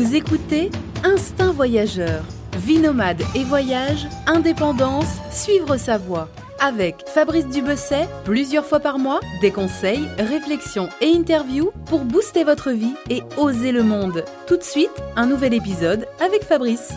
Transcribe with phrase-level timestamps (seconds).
[0.00, 0.70] Vous écoutez
[1.04, 2.24] Instinct Voyageur,
[2.56, 6.30] vie nomade et voyage, indépendance, suivre sa voie.
[6.58, 12.70] Avec Fabrice Dubesset, plusieurs fois par mois, des conseils, réflexions et interviews pour booster votre
[12.70, 14.24] vie et oser le monde.
[14.46, 16.94] Tout de suite, un nouvel épisode avec Fabrice.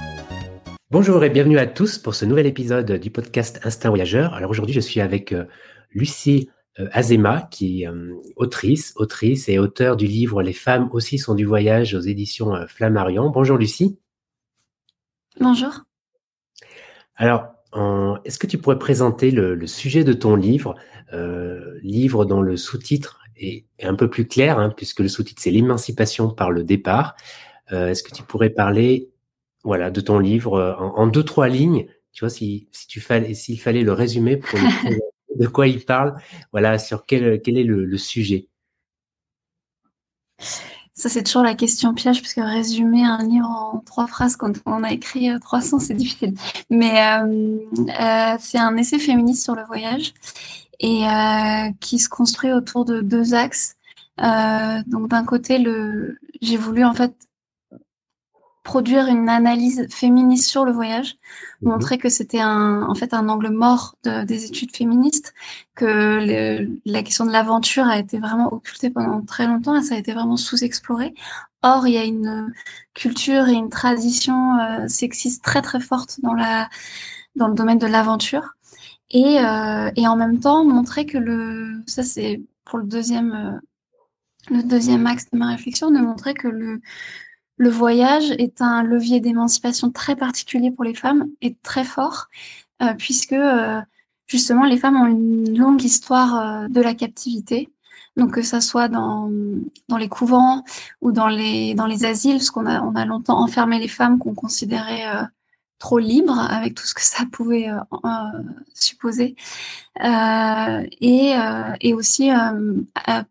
[0.89, 4.33] Bonjour et bienvenue à tous pour ce nouvel épisode du podcast Instinct Voyageur.
[4.33, 5.43] Alors aujourd'hui, je suis avec euh,
[5.91, 6.49] Lucie
[6.91, 11.45] Azema, qui est euh, autrice, autrice et auteur du livre Les femmes aussi sont du
[11.45, 13.29] voyage aux éditions euh, Flammarion.
[13.29, 13.99] Bonjour Lucie.
[15.39, 15.71] Bonjour.
[17.15, 17.47] Alors,
[18.23, 20.75] est-ce que tu pourrais présenter le, sujet de ton livre,
[21.81, 26.29] livre dont le sous-titre est, un peu plus clair, hein, puisque le sous-titre c'est l'émancipation
[26.29, 27.15] par le départ.
[27.71, 29.09] est-ce que tu pourrais parler,
[29.63, 33.59] voilà, de ton livre en, deux trois lignes, tu vois, si, si tu fallait, s'il
[33.59, 34.99] fallait le résumer pour le
[35.39, 36.15] de quoi il parle,
[36.51, 38.47] voilà, sur quel, quel est le, sujet.
[40.93, 44.83] Ça, c'est toujours la question piège, puisque résumer un livre en trois phrases quand on
[44.83, 46.33] a écrit 300, euh, c'est difficile.
[46.69, 50.13] Mais euh, euh, c'est un essai féministe sur le voyage
[50.79, 51.03] et
[51.79, 53.77] qui se construit autour de deux axes.
[54.17, 55.63] donc d'un côté,
[56.41, 57.13] j'ai voulu en fait
[58.63, 61.17] produire une analyse féministe sur le voyage,
[61.61, 61.71] mhm.
[61.71, 65.33] montrer que c'était un, en fait un angle mort de, des études féministes,
[65.75, 69.97] que la question de l'aventure a été vraiment occultée pendant très longtemps et ça a
[69.97, 71.13] été vraiment sous-exploré.
[71.61, 72.53] Or, il y a une
[72.93, 76.69] culture et une tradition euh, sexiste très très forte dans la
[77.35, 78.55] dans le domaine de l'aventure
[79.09, 84.53] et, euh, et en même temps montrer que le ça c'est pour le deuxième euh,
[84.55, 86.81] le deuxième axe de ma réflexion de montrer que le
[87.57, 92.27] le voyage est un levier d'émancipation très particulier pour les femmes et très fort,
[92.81, 93.79] euh, puisque euh,
[94.27, 97.69] justement les femmes ont une longue histoire euh, de la captivité.
[98.15, 99.31] Donc que ça soit dans,
[99.89, 100.63] dans les couvents
[101.01, 104.19] ou dans les, dans les asiles, parce qu'on a, on a longtemps enfermé les femmes
[104.19, 105.03] qu'on considérait
[105.79, 108.41] trop libre avec tout ce que ça pouvait euh, euh,
[108.73, 109.35] supposer.
[110.03, 111.33] Euh, et,
[111.81, 112.29] et, aussi,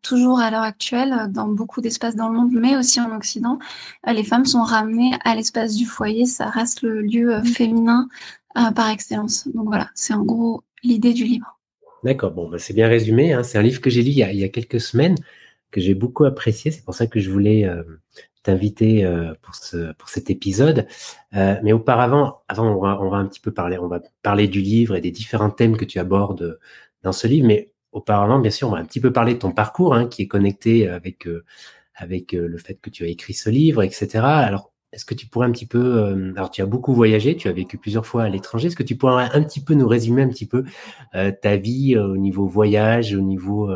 [0.02, 3.58] toujours à l'heure actuelle, dans beaucoup d'espaces dans le monde, mais aussi en Occident,
[4.06, 6.26] les femmes sont ramenées à l'espace du foyer.
[6.26, 8.08] Ça reste le lieu féminin
[8.54, 9.48] par excellence.
[9.48, 11.58] Donc voilà, c'est en gros l'idée du livre.
[12.04, 13.32] D'accord, bon, bah c'est bien résumé.
[13.32, 13.42] Hein.
[13.42, 15.16] C'est un livre que j'ai lu il y, a, il y, a, quelques semaines,
[15.72, 16.70] que j'ai beaucoup apprécié.
[16.70, 17.68] C'est pour ça que je voulais
[18.42, 20.86] t'inviter euh, pour ce pour cet épisode.
[21.34, 24.48] Euh, mais auparavant, avant on va, on va un petit peu parler, on va parler
[24.48, 26.58] du livre et des différents thèmes que tu abordes
[27.02, 27.46] dans ce livre.
[27.46, 30.22] Mais auparavant, bien sûr, on va un petit peu parler de ton parcours hein, qui
[30.22, 31.44] est connecté avec euh,
[31.94, 34.08] avec le fait que tu as écrit ce livre, etc.
[34.24, 37.52] Alors, est-ce que tu pourrais un petit peu, alors tu as beaucoup voyagé, tu as
[37.52, 38.68] vécu plusieurs fois à l'étranger.
[38.68, 40.64] Est-ce que tu pourrais un petit peu nous résumer un petit peu
[41.12, 43.70] ta vie au niveau voyage, au niveau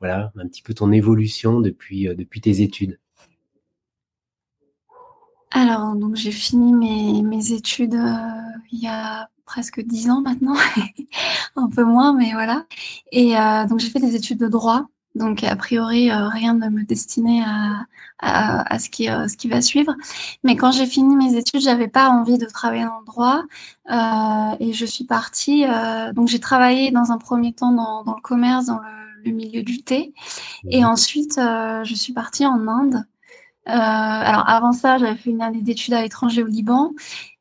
[0.00, 2.98] voilà, un petit peu ton évolution depuis depuis tes études
[5.52, 8.16] alors, donc j'ai fini mes, mes études euh,
[8.70, 10.54] il y a presque dix ans maintenant,
[11.56, 12.66] un peu moins, mais voilà.
[13.12, 14.86] Et euh, donc j'ai fait des études de droit.
[15.16, 17.84] Donc a priori euh, rien ne me destinait à,
[18.20, 19.96] à, à ce qui ce qui va suivre.
[20.44, 23.42] Mais quand j'ai fini mes études, j'avais pas envie de travailler dans le droit
[24.60, 25.64] et je suis partie.
[26.14, 29.62] donc j'ai travaillé dans un premier temps dans, dans le commerce, dans le, le milieu
[29.62, 30.12] du thé,
[30.68, 30.86] et mmh.
[30.86, 33.04] ensuite je suis partie en Inde.
[33.68, 36.92] Euh, alors avant ça, j'avais fait une année d'études à l'étranger au Liban.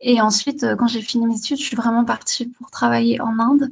[0.01, 3.39] Et ensuite, euh, quand j'ai fini mes études, je suis vraiment partie pour travailler en
[3.39, 3.71] Inde,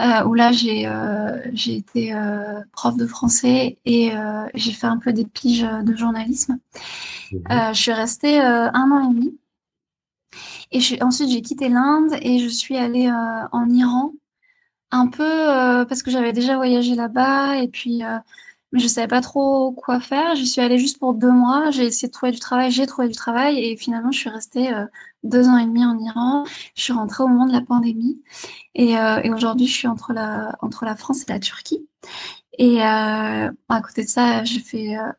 [0.00, 4.12] euh, où là, j'ai euh, été euh, prof de français et
[4.54, 6.58] j'ai fait un peu des piges de journalisme.
[7.32, 7.74] Mhm.
[7.74, 9.38] je suis restée un an et demi.
[10.72, 13.10] Et je, ensuite, j'ai quitté l'Inde et je suis allée
[13.52, 14.12] en Iran,
[14.90, 15.24] un peu
[15.88, 18.02] parce que j'avais déjà voyagé là-bas et puis
[18.72, 20.34] mais je savais pas trop quoi faire.
[20.34, 21.70] J'y suis allée juste pour deux mois.
[21.70, 24.72] J'ai essayé de trouver du travail, j'ai trouvé du travail et finalement je suis restée
[24.72, 24.86] euh,
[25.22, 26.44] deux ans et demi en Iran.
[26.74, 28.22] Je suis rentrée au moment de la pandémie
[28.74, 31.88] et, euh, et aujourd'hui je suis entre la entre la France et la Turquie.
[32.58, 35.12] Et euh, à côté de ça, j'ai fait euh,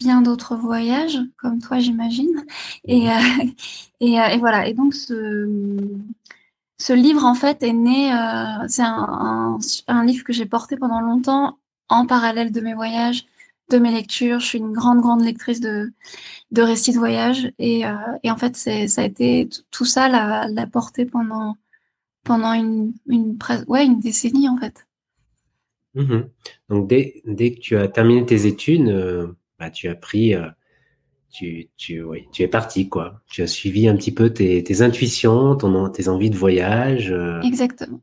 [0.00, 2.44] bien d'autres voyages comme toi j'imagine.
[2.84, 3.14] Et, euh,
[4.00, 4.68] et, et voilà.
[4.68, 5.46] Et donc ce
[6.80, 8.10] ce livre en fait est né.
[8.68, 11.58] c'est un, livre que j'ai porté pendant longtemps
[11.88, 13.26] en parallèle de mes voyages,
[13.70, 14.40] de mes lectures.
[14.40, 15.92] Je suis une grande, grande lectrice de,
[16.56, 17.52] récits de voyage.
[17.58, 21.56] Et, euh, et en fait, ça a été tout ça l'a, l'a pendant,
[22.24, 23.38] pendant une, une,
[24.00, 24.86] décennie, en fait.
[25.94, 26.20] Mmh
[26.68, 30.48] Donc, dès, dès que tu as terminé tes études, euh, bah, tu as pris, euh,
[31.30, 33.20] tu, tu, oui, tu es parti, quoi.
[33.26, 37.14] Tu as suivi un petit peu tes, tes intuitions, ton, tes envies de voyage.
[37.42, 38.00] Exactement.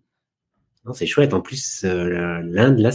[0.86, 1.34] Non, c'est chouette.
[1.34, 2.92] En plus, l'Inde, là,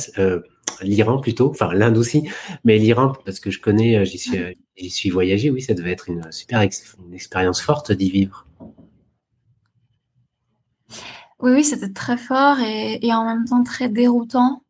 [0.83, 2.29] l'Iran plutôt, enfin l'Inde aussi,
[2.65, 4.39] mais l'Iran parce que je connais, j'y suis,
[4.77, 5.51] j'y suis voyagé.
[5.51, 8.47] Oui, ça devait être une super une expérience forte d'y vivre.
[11.41, 14.63] Oui, oui, c'était très fort et, et, en même temps très déroutant.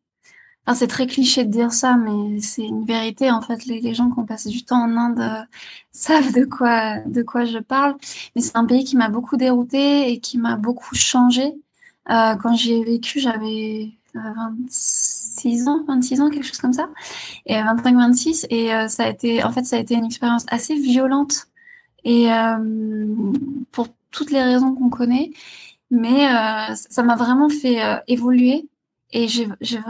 [0.65, 3.31] Enfin, c'est très cliché de dire ça, mais c'est une vérité.
[3.31, 5.41] En fait, les, gens qui ont passé du temps en Inde euh,
[5.91, 7.95] savent de quoi, de quoi je parle.
[8.35, 11.53] Mais c'est un pays qui m'a beaucoup dérouté et qui m'a beaucoup changé.
[12.09, 16.89] Euh, quand j'y ai vécu, j'avais 26 ans, 26 ans, quelque chose comme ça,
[17.45, 18.47] et 25, 26.
[18.49, 21.47] Et euh, ça a été, en fait, ça a été une expérience assez violente
[22.03, 22.57] et euh,
[23.71, 25.31] pour toutes les raisons qu'on connaît
[25.91, 28.67] mais euh, ça m'a vraiment fait euh, évoluer
[29.13, 29.43] et je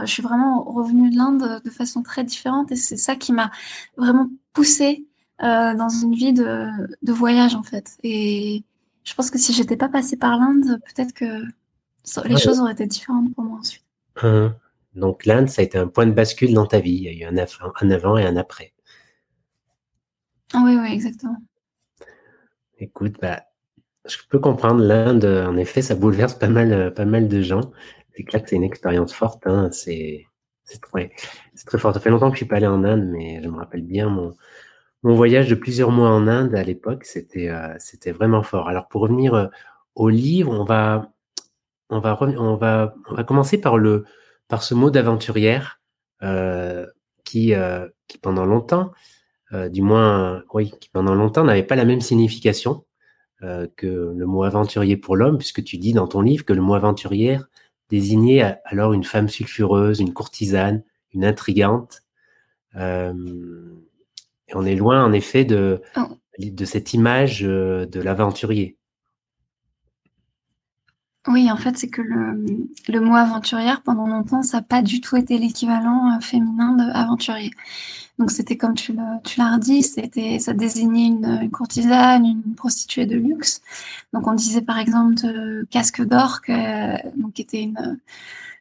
[0.04, 3.50] suis vraiment revenue de l'Inde de façon très différente et c'est ça qui m'a
[3.96, 5.06] vraiment poussée
[5.42, 6.68] euh, dans une vie de,
[7.02, 7.96] de, voyage en fait.
[8.02, 8.62] Et
[9.04, 11.42] je pense que si j'étais pas passée par l'Inde, peut-être que
[12.28, 13.84] les choses auraient été différentes pour moi ensuite.
[14.22, 14.54] Hum.
[14.94, 16.92] Donc l'Inde, ça a été un point de bascule dans ta vie.
[16.92, 18.72] Il y a eu un, un avant et un après.
[20.54, 21.38] Oui, oui, exactement.
[22.78, 23.42] Écoute, bah,
[24.04, 27.72] je peux comprendre l'Inde, en effet, ça bouleverse pas mal, pas mal de gens.
[28.14, 29.70] C'est clair que c'est une expérience forte, hein.
[29.72, 30.26] c'est
[30.80, 31.10] très,
[31.66, 31.94] très fort.
[31.94, 34.08] Ça fait longtemps que je suis pas allé en Inde, mais je me rappelle bien
[34.08, 34.34] mon,
[35.02, 37.76] voyage de plusieurs mois en Inde à l'époque, c'était euh,
[38.12, 38.68] vraiment fort.
[38.68, 39.46] Alors pour revenir euh,
[39.94, 41.12] au livre, on va
[41.90, 44.04] on va on va on va commencer par le
[44.48, 45.80] par ce mot d'aventurière
[46.22, 46.86] euh,
[47.24, 47.54] qui
[48.08, 48.92] qui pendant longtemps,
[49.70, 52.84] du moins oui, qui pendant longtemps n'avait pas la même signification.
[53.40, 56.74] Que le mot aventurier pour l'homme, puisque tu dis dans ton livre que le mot
[56.74, 57.48] aventurière
[57.92, 62.02] désignait alors une femme sulfureuse, une courtisane, une intrigante.
[62.74, 63.12] Euh,
[64.48, 65.82] et on est loin, en effet, de,
[66.38, 68.78] de cette image euh, de l'aventurier.
[71.28, 72.44] Oui, en fait, c'est que le,
[72.88, 77.52] le, mot aventurière, pendant longtemps, ça n'a pas du tout été l'équivalent féminin d'aventurier.
[78.18, 83.62] Donc c'était comme tu l'as dit, c'était ça désignait une, courtisane, une prostituée de luxe.
[84.12, 86.40] Donc on disait par exemple de Casque d'Or,
[87.16, 87.98] donc qui était une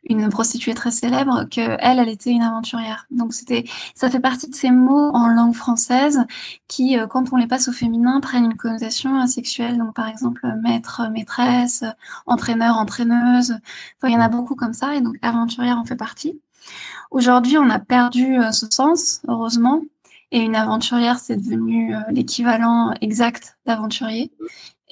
[0.03, 3.05] une prostituée très célèbre, que elle, était une aventurière.
[3.11, 3.65] Donc c'était,
[3.95, 6.25] ça fait partie de ces mots en langue française
[6.67, 9.77] qui, euh, quand on les passe au féminin, prennent une connotation sexuelle.
[9.77, 11.83] Donc par exemple, maître, maîtresse,
[12.25, 13.57] entraîneur, entraîneuse.
[14.03, 16.39] Il y en a beaucoup comme ça, et donc aventurière en fait partie.
[17.11, 19.81] Aujourd'hui, on a perdu euh, ce sens, heureusement,
[20.31, 24.31] et une aventurière, c'est devenu euh, l'équivalent exact d'aventurier.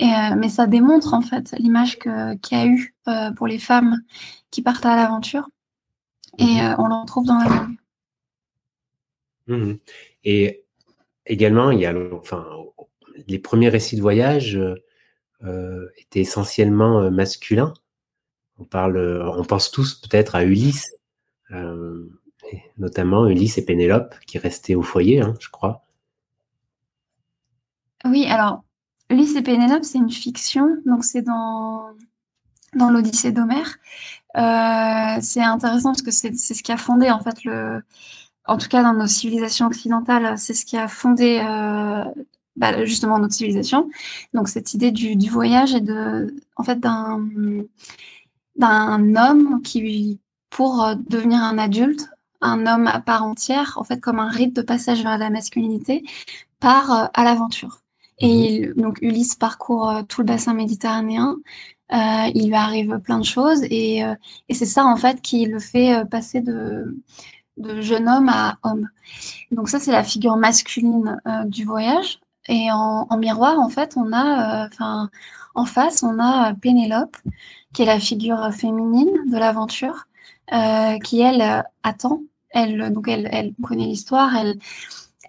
[0.02, 2.96] Euh, mais ça démontre en fait l'image qu'il y a eu
[3.36, 4.02] pour les femmes
[4.50, 5.50] qui partent à l'aventure,
[6.38, 6.76] et mhm.
[6.78, 7.76] on le retrouve dans la langue.
[9.48, 9.80] Mhm.
[10.24, 10.64] Et
[11.26, 12.46] également, il y a, enfin,
[13.28, 14.60] les premiers récits de voyage
[15.98, 17.74] étaient essentiellement masculins.
[18.58, 18.98] On parle,
[19.36, 20.94] on pense tous peut-être à Ulysse,
[21.52, 22.10] euh,
[22.78, 25.86] notamment Ulysse et Pénélope qui restaient au foyer, hein, je crois.
[28.06, 28.64] Oui, alors
[29.10, 31.88] Ulysse et Pénélope, c'est une fiction, donc c'est dans,
[32.76, 33.78] dans l'Odyssée d'Homère.
[34.38, 37.82] Euh, c'est intéressant parce que c'est ce qui a fondé en fait le,
[38.46, 42.04] en tout cas dans nos civilisations occidentales, c'est ce qui a fondé euh,
[42.56, 43.90] bah, justement notre civilisation.
[44.34, 47.28] Donc cette idée du, du voyage et de, en fait d'un
[48.56, 50.20] d'un homme qui
[50.50, 52.10] pour euh, devenir un adulte,
[52.42, 56.04] un homme à part entière, en fait, comme un rite de passage vers la masculinité,
[56.60, 57.82] part à l'aventure.
[58.20, 58.74] Et mhm.
[58.82, 61.38] donc Ulysse parcourt euh, tout le bassin méditerranéen.
[61.92, 64.04] Euh, il lui arrive plein de choses et,
[64.48, 66.96] et c'est ça en fait qui le fait passer de,
[67.58, 68.88] de jeune homme à homme.
[69.50, 74.14] Donc ça c'est la figure masculine du voyage et en, en, miroir en fait on
[74.14, 75.10] a, enfin
[75.56, 77.18] en face on a Pénélope
[77.74, 80.06] qui est la figure féminine de l'aventure
[80.52, 82.22] euh, qui elle euh, attend.
[82.50, 84.58] Elle, donc elle, elle connaît l'histoire, elle,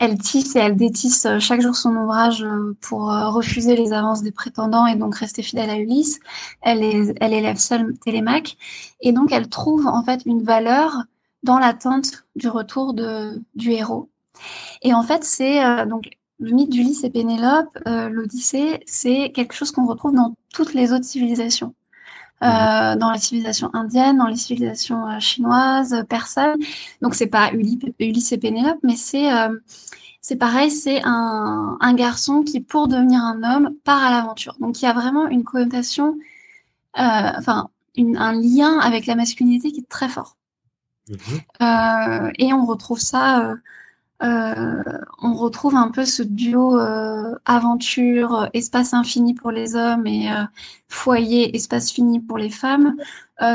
[0.01, 2.45] elle tisse et elle détisse euh, chaque jour son ouvrage
[2.81, 6.19] pour refuser les avances des prétendants et donc rester fidèle à Ulysse.
[6.63, 8.57] Elle, est, elle élève seule Télémaque
[9.01, 10.97] et donc elle trouve en fait une valeur
[11.45, 14.09] dans l'attente du retour de, du héros.
[14.83, 19.71] Et en fait, c'est donc le mythe d'Ulysse et Pénélope, euh, l'Odyssée, c'est quelque chose
[19.71, 21.75] qu'on retrouve dans toutes les autres civilisations.
[22.43, 22.49] Mhm.
[22.49, 26.59] Euh, dans la civilisation indienne, dans les civilisations euh, chinoises, persanes.
[27.03, 29.59] Donc c'est pas Ulysse et Pénélope, mais c'est euh,
[30.23, 34.55] c'est pareil, c'est un, un, garçon qui, pour devenir un homme, part à l'aventure.
[34.61, 36.17] Donc il y a vraiment une connotation,
[36.95, 37.69] enfin
[37.99, 40.37] un lien avec la masculinité qui est très fort.
[41.09, 42.31] Mhm.
[42.39, 43.55] et on retrouve ça
[44.23, 44.83] euh,
[45.23, 50.45] on retrouve un peu ce duo euh, aventure, espace infini pour les hommes et euh,
[50.89, 52.97] foyer, espace fini pour les femmes,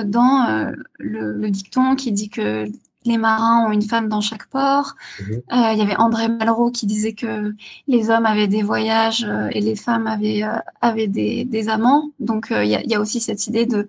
[0.05, 2.67] dans le, dicton qui dit que
[3.05, 4.95] les marins ont une femme dans chaque port.
[5.19, 5.41] Mhm.
[5.53, 7.55] Euh, Il y avait André Malraux qui disait que
[7.88, 12.12] les hommes avaient des voyages euh, et les femmes avaient, euh, avaient des, des amants.
[12.19, 13.88] Donc euh, il y, y a aussi cette idée de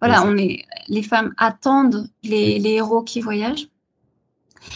[0.00, 3.68] voilà, on est les femmes attendent les, les héros qui voyagent.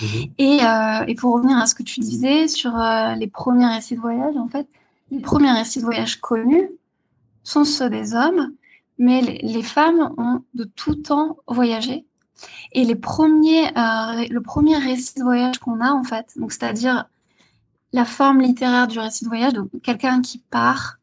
[0.00, 0.32] Mhm.
[0.38, 3.96] Et, euh, et pour revenir à ce que tu disais sur euh, les premiers récits
[3.96, 4.66] de voyage, en fait,
[5.10, 6.70] les premiers récits de voyage connus
[7.44, 8.52] sont ceux des hommes,
[8.98, 12.04] mais les, femmes ont de tout temps voyagé.
[12.72, 17.04] Et les premiers, euh, le premier récit de voyage qu'on a, en fait, c'est-à-dire
[17.92, 20.98] la forme littéraire du récit de voyage, donc quelqu'un qui part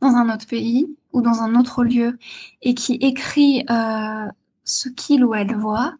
[0.00, 2.18] dans un autre pays ou dans un autre lieu
[2.62, 3.64] et qui écrit
[4.64, 5.94] ce qu'il ou elle voit,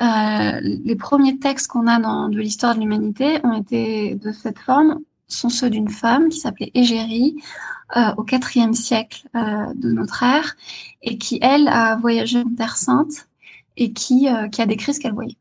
[0.00, 4.58] euh, les premiers textes qu'on a dans de l'histoire de l'humanité ont été de cette
[4.58, 7.36] forme, sont ceux d'une femme qui s'appelait Égérie
[7.96, 10.56] euh, au IVe siècle euh, de notre ère
[11.02, 13.28] et qui, elle, a voyagé en Terre Sainte
[13.76, 15.36] et qui, euh, qui a décrit ce qu'elle voyait.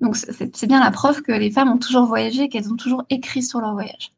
[0.00, 3.42] Donc c'est bien la preuve que les femmes ont toujours voyagé qu'elles ont toujours écrit
[3.42, 4.12] sur leur voyage.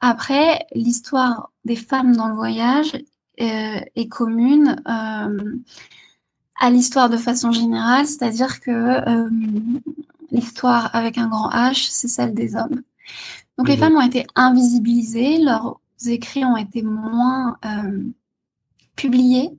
[0.00, 2.92] Après, l'histoire des femmes dans le voyage
[3.40, 4.76] euh, est commune
[6.60, 9.30] à l'histoire de façon générale, c'est-à-dire que euh,
[10.30, 12.82] l'histoire avec un grand H, c'est celle des hommes.
[13.58, 13.80] Donc les Mhm.
[13.80, 18.02] femmes ont été invisibilisées, leurs écrits ont été moins euh,
[18.96, 19.50] publiés,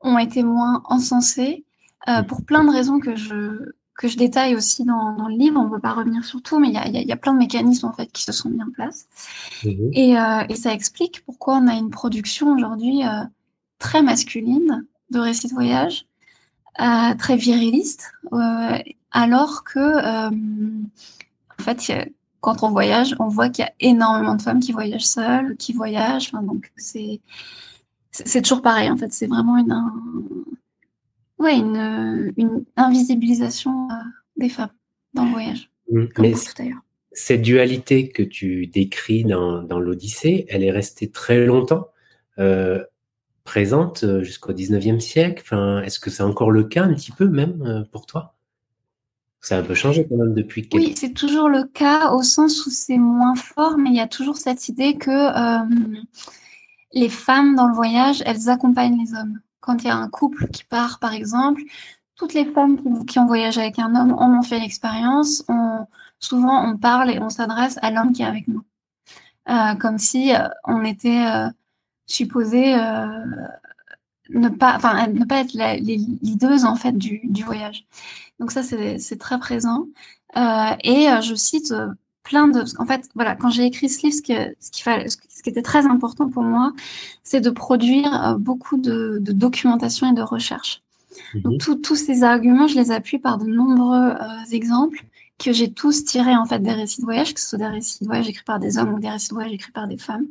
[0.00, 1.64] ont été moins encensés,
[2.08, 2.26] euh, Mhm.
[2.26, 5.60] pour plein de raisons que je que je détaille aussi dans, dans le livre.
[5.60, 7.16] On ne peut pas revenir sur tout, mais il y a, il y y a
[7.16, 9.06] plein de mécanismes en fait qui se sont mis en place.
[9.64, 9.90] Mhm.
[9.92, 13.24] Et, euh, et ça explique pourquoi on a une production aujourd'hui euh,
[13.78, 16.06] très masculine de récits de voyage,
[16.80, 18.78] euh, très viriliste, euh,
[19.10, 20.30] alors que, euh,
[21.58, 21.92] en fait,
[22.40, 25.72] quand on voyage, on voit qu'il y a énormément de femmes qui voyagent seules, qui
[25.72, 26.28] voyagent.
[26.32, 27.20] Enfin, donc, c'est
[28.12, 29.12] c'est toujours pareil, en fait.
[29.12, 29.92] C'est vraiment une, un-
[31.38, 33.88] ouais, une, une invisibilisation
[34.36, 34.70] des femmes
[35.14, 35.70] dans le voyage,
[36.18, 36.80] Mais ailleurs.
[37.12, 41.88] cette dualité que tu décris dans, dans l'Odyssée, elle est restée très longtemps
[42.38, 42.82] euh,
[43.50, 45.42] présente euh, jusqu'au 19e siècle.
[45.44, 48.36] Enfin, Est-ce que c'est encore le cas un petit peu même euh, pour toi?
[49.40, 52.22] Ça a un peu changé quand même depuis quelques Oui, c'est toujours le cas au
[52.22, 55.66] sens où c'est moins fort, mais il y a toujours cette idée que euh,
[56.92, 59.40] les femmes dans le voyage, elles accompagnent les hommes.
[59.58, 61.62] Quand il y a un couple qui part, par exemple,
[62.14, 65.44] toutes les femmes qui, ont voyagé avec un homme en ont fait l'expérience.
[66.20, 68.62] Souvent, on parle et on s'adresse à l'homme qui est avec nous,
[69.80, 70.32] comme si
[70.64, 71.50] on était
[72.10, 73.06] supposé euh,
[74.30, 77.86] ne pas, enfin, ne pas être la, les leaders en fait du, du voyage.
[78.38, 79.86] Donc ça, c'est très présent.
[80.36, 81.74] Euh, et euh, je cite
[82.22, 85.08] plein de, en fait, voilà, quand j'ai écrit ce livre, ce, que, ce, qu'il fallait,
[85.08, 86.72] ce qui était très important pour moi,
[87.22, 90.82] c'est de produire beaucoup de, de documentation et de recherche.
[91.34, 91.42] Mhm.
[91.42, 95.04] Donc tous ces arguments, je les appuie par de nombreux euh, exemples
[95.38, 98.00] que j'ai tous tirés en fait des récits de voyage, que ce soit des récits
[98.00, 100.26] de voyage écrits par des hommes ou des récits de voyage écrits par des femmes.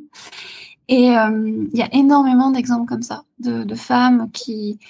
[0.90, 4.80] Et euh, il y a énormément d'exemples comme ça, de, de femmes qui,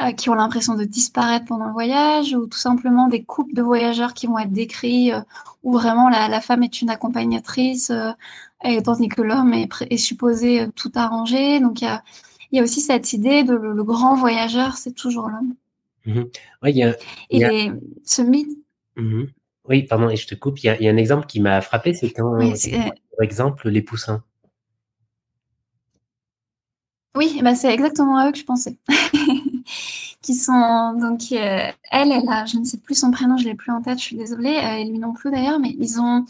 [0.00, 3.60] euh, qui ont l'impression de disparaître pendant le voyage, ou tout simplement des couples de
[3.60, 5.20] voyageurs qui vont être décrits, euh,
[5.64, 8.12] où vraiment la, la femme est une accompagnatrice, euh,
[8.62, 11.58] et, tandis que l'homme est, supposé tout arranger.
[11.58, 12.04] Donc il y a,
[12.52, 15.54] il y a aussi cette idée de le, le grand voyageur, c'est toujours l'homme.
[16.06, 16.28] Mhm.
[16.62, 16.94] Ouais, y a,
[17.30, 17.74] Et y a-
[18.04, 18.56] ce mythe,
[18.96, 19.26] Mhm.
[19.68, 20.62] Oui, pardon, et je te coupe.
[20.62, 24.22] Il y a, un exemple qui m'a frappé, c'est quand, Oui, par exemple, les poussins.
[27.16, 28.76] Oui, bah c'est exactement à eux que je pensais.
[30.22, 33.54] qui sont donc euh, elle, elle a, je ne sais plus son prénom, je l'ai
[33.54, 36.24] plus en tête, je suis désolée, euh, et lui non plus d'ailleurs, mais ils ont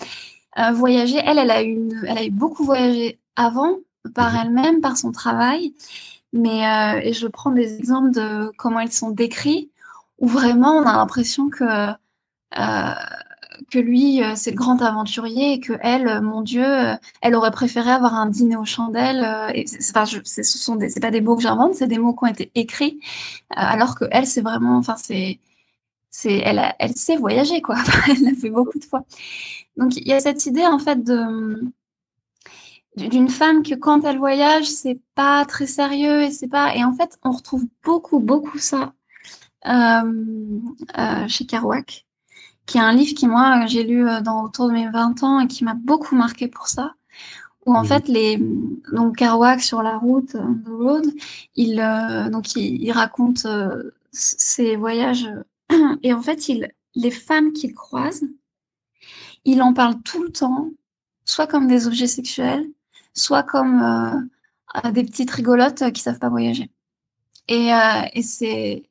[0.59, 1.19] euh, voyagé.
[1.25, 3.79] Elle, elle a eu une, elle a eu beaucoup voyagé avant
[4.15, 4.41] par Mhm.
[4.43, 5.75] elle-même, par son travail,
[6.33, 9.71] mais euh, et je prends des exemples de comment ils sont décrits,
[10.19, 11.65] où vraiment on a l'impression que
[13.71, 17.35] que lui, euh, c'est le grand aventurier et que elle, euh, mon Dieu, euh, elle
[17.35, 19.25] aurait préféré avoir un dîner aux chandelles.
[19.55, 22.29] et enfin, ce sont c'est pas des mots que j'invente, c'est des mots qui ont
[22.29, 23.01] été écrits,
[23.51, 25.41] alors que elle, c'est vraiment, enfin, c'est,
[26.11, 27.77] c'est, elle, elle sait voyager, quoi.
[28.09, 29.05] elle l'a fait beaucoup de fois.
[29.77, 31.65] Donc, il y a cette idée, en fait, de,
[32.97, 36.95] d'une femme que quand elle voyage, c'est pas très sérieux et c'est pas, et en
[36.95, 38.95] fait, on retrouve beaucoup, beaucoup ça,
[41.29, 42.05] chez Kerouac
[42.67, 45.41] qui est un livre qui, moi, j'ai lu euh, dans autour de mes 20 ans
[45.41, 46.95] et qui m'a beaucoup marqué pour ça.
[47.67, 47.87] Où en Mhm.
[47.87, 48.39] fait, les,
[48.93, 51.07] donc Kerouac sur la route, euh, The Road,
[51.57, 55.27] il, euh, donc il, il raconte euh, ses voyages
[55.73, 58.23] euh, et en fait, il, les femmes qu'il croise,
[59.45, 60.71] il en parle tout le temps,
[61.25, 62.67] soit comme des objets sexuels,
[63.15, 64.21] soit comme euh,
[64.85, 66.71] euh, des petites rigolotes euh, qui savent pas voyager.
[67.49, 68.85] Et, euh, et c'est,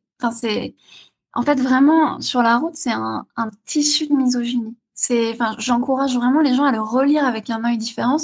[1.33, 4.75] en fait, vraiment, sur la route, c'est un, un tissu de misogynie.
[4.93, 8.17] C'est, enfin, j'encourage vraiment les gens à le relire avec un œil différent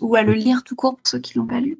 [0.00, 1.78] ou, à le lire tout court pour ceux qui l'ont pas lu.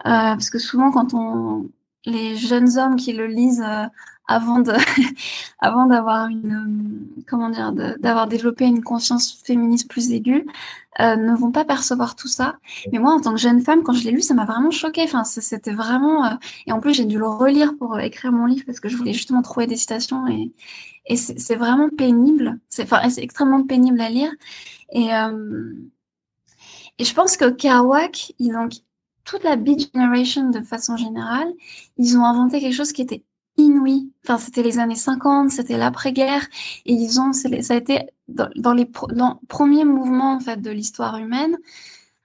[0.00, 1.70] Euh, parce que souvent, quand on,
[2.04, 3.86] les jeunes hommes qui le lisent euh,
[5.58, 6.52] avant d'avoir une,
[7.18, 10.46] euh, comment dire, d'avoir développé une conscience féministe plus aiguë,
[11.00, 12.58] euh, ne vont pas percevoir tout ça.
[12.92, 15.02] Mais moi, en tant que jeune femme, quand je l'ai lu, ça m'a vraiment choquée.
[15.02, 16.34] Enfin, c'était vraiment, euh,
[16.66, 19.12] et en plus, j'ai dû le relire pour écrire mon livre parce que je voulais
[19.12, 20.52] justement trouver des citations et,
[21.16, 22.60] c'est vraiment pénible.
[22.68, 24.30] C'est, enfin, c'est extrêmement pénible à lire.
[24.92, 25.08] Et,
[26.98, 28.74] et je pense que Kerouac, il, donc,
[29.24, 31.52] toute la Beat Generation de façon générale,
[31.96, 33.24] ils ont inventé quelque chose qui était
[33.56, 34.10] inouï.
[34.24, 36.46] Enfin, c'était les années 50, c'était l'après-guerre,
[36.86, 41.56] et ils ont, ça a été dans, les premiers mouvements en fait de l'histoire humaine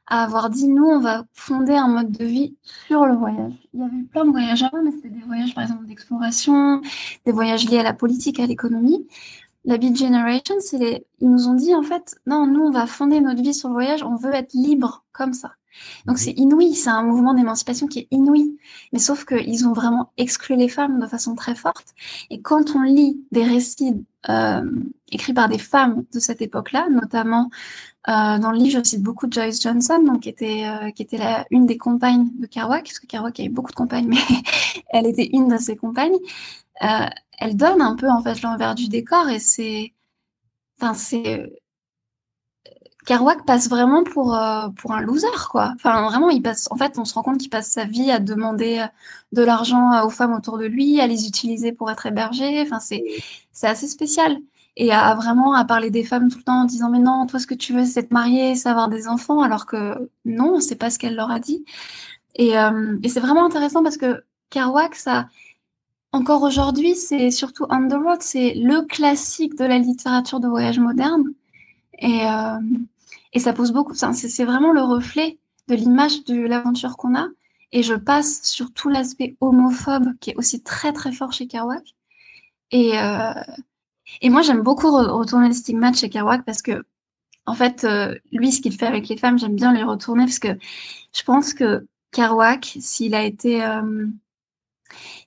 [0.07, 3.53] à avoir dit nous, on va fonder un mode de vie sur le voyage.
[3.73, 6.81] Il y avait plein de voyages avant, mais c'était des voyages par exemple d'exploration,
[7.25, 9.07] des voyages liés à la politique, à l'économie.
[9.63, 13.41] La Beat Generation, ils nous ont dit en fait, non, nous, on va fonder notre
[13.41, 15.53] vie sur le voyage, on veut être libre comme ça.
[16.05, 18.57] Donc c'est inouï, c'est un mouvement d'émancipation qui est inouï.
[18.93, 21.93] Mais sauf qu'ils ont vraiment exclu les femmes de façon très forte.
[22.29, 24.63] Et quand on lit des récits euh,
[25.11, 27.49] écrits par des femmes de cette époque-là, notamment
[28.07, 31.17] euh, dans le livre, je cite beaucoup Joyce Johnson, donc qui était euh, qui était
[31.17, 34.17] la, une des compagnes de Kerouac, parce que Kerouac avait beaucoup de compagnes, mais
[34.89, 36.17] elle était une de ses compagnes.
[37.37, 39.93] Elle donne un peu en fait l'envers du décor et c'est,
[40.79, 41.51] enfin c'est
[43.05, 45.73] Kerouac passe vraiment pour, euh, pour un loser, quoi.
[45.75, 46.67] Enfin, vraiment, il passe.
[46.71, 48.87] En fait, on se rend compte qu'il passe sa vie à demander euh,
[49.31, 52.61] de l'argent euh, aux femmes autour de lui, à les utiliser pour être hébergé.
[52.61, 53.03] Enfin, c'est,
[53.63, 54.37] assez spécial.
[54.77, 57.39] Et à, vraiment à parler des femmes tout le temps en disant mais non, toi
[57.39, 60.75] ce que tu veux c'est te marier, c'est avoir des enfants, alors que non, c'est
[60.75, 61.63] pas ce qu'elle leur a dit.
[62.35, 62.53] Et,
[63.03, 65.27] et c'est vraiment intéressant parce que Kerouac, ça,
[66.15, 70.79] encore aujourd'hui, c'est surtout On the Road, c'est le classique de la littérature de voyage
[70.79, 71.23] moderne.
[71.99, 72.59] Et, euh,
[73.35, 73.93] et ça pose beaucoup.
[73.93, 75.37] C'est vraiment le reflet
[75.67, 77.27] de l'image de l'aventure qu'on a.
[77.73, 81.95] Et je passe sur tout l'aspect homophobe qui est aussi très très fort chez Kerouac.
[82.71, 83.33] Et, euh,
[84.21, 86.85] et moi, j'aime beaucoup retourner le stigmate chez Kerouac parce que,
[87.45, 90.39] en fait, euh, lui, ce qu'il fait avec les femmes, j'aime bien les retourner parce
[90.39, 90.57] que
[91.13, 94.07] je pense que Kerouac, s'il a été, euh,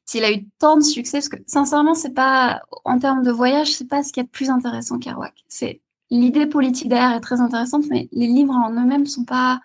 [0.07, 3.75] s'il a eu tant de succès, parce que sincèrement, c'est pas, en termes de voyage,
[3.75, 5.35] c'est pas ce qui est le plus intéressant Kerouac.
[5.49, 9.61] C'est l'idée politique derrière est très intéressante, mais les livres en eux-mêmes sont pas.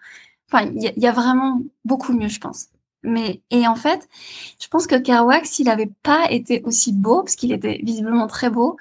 [0.51, 2.67] Enfin, il y, a vraiment beaucoup mieux, je pense.
[3.01, 4.07] Mais et en fait,
[4.61, 8.49] je pense que Kerouac, s'il n'avait pas été aussi beau, parce qu'il était visiblement très
[8.49, 8.77] beau,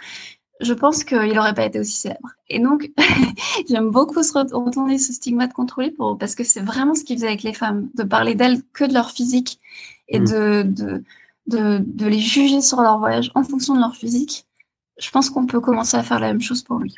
[0.60, 2.30] je pense qu'il n'aurait pas été aussi célèbre.
[2.48, 2.90] Et donc,
[3.68, 7.16] j'aime beaucoup se retourner ce stigmate contre lui pour, parce que c'est vraiment ce qu'il
[7.16, 9.58] faisait avec les femmes, de parler d'elles que de leur physique
[10.08, 10.24] et mm.
[10.24, 11.04] de, de,
[11.46, 14.46] de, de les juger sur leur voyage en fonction de leur physique.
[14.98, 16.94] Je pense qu'on peut commencer à faire la même chose pour lui.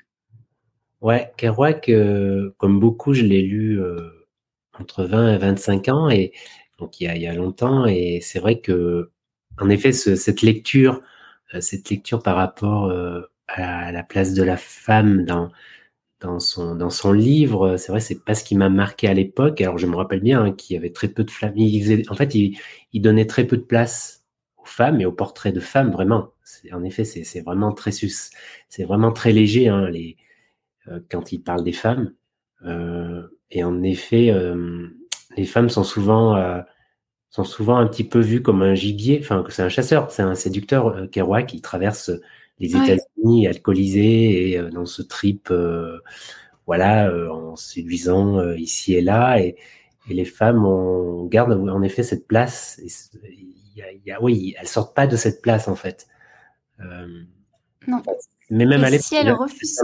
[1.05, 4.09] Ouais, Kerouac, euh, comme beaucoup, je l'ai lu euh,
[4.73, 6.33] entre 20 et 25 ans, et
[6.79, 9.11] donc il y a, longtemps, et c'est vrai que,
[9.61, 11.03] en effet, ce, cette lecture,
[11.55, 12.91] euh, cette lecture par rapport
[13.49, 15.51] à la place de la femme dans
[16.21, 19.61] dans son dans son livre, c'est vrai, c'est pas ce qui m'a marqué à l'époque.
[19.61, 21.55] Alors je me rappelle bien hein, qu'il y avait très peu de femmes.
[21.57, 22.59] Il en fait, il,
[23.03, 24.25] donnait très peu de place
[24.59, 26.33] aux femmes et aux portraits de femmes, vraiment.
[26.73, 29.69] En effet, c'est vraiment très c'est vraiment très léger.
[29.69, 30.17] Hein, les
[31.11, 32.13] quand il parle des femmes.
[32.65, 34.89] Euh, et en effet, euh,
[35.37, 36.63] les femmes sont souvent
[37.31, 40.23] sont souvent un petit peu vues comme un gibier, enfin que c'est un chasseur, c'est
[40.23, 42.13] un séducteur Kerouac qui traverse
[42.61, 45.53] les États-Unis alcoolisé et dans ce trip,
[46.67, 49.57] voilà, en séduisant ici et là, et,
[50.09, 52.81] et les femmes on garde en effet cette place.
[52.85, 56.07] Il y a, y a, oui, elles sortent pas de cette place en fait.
[57.87, 58.03] Non.
[58.51, 59.81] Mais même à l'époque, si elle refuse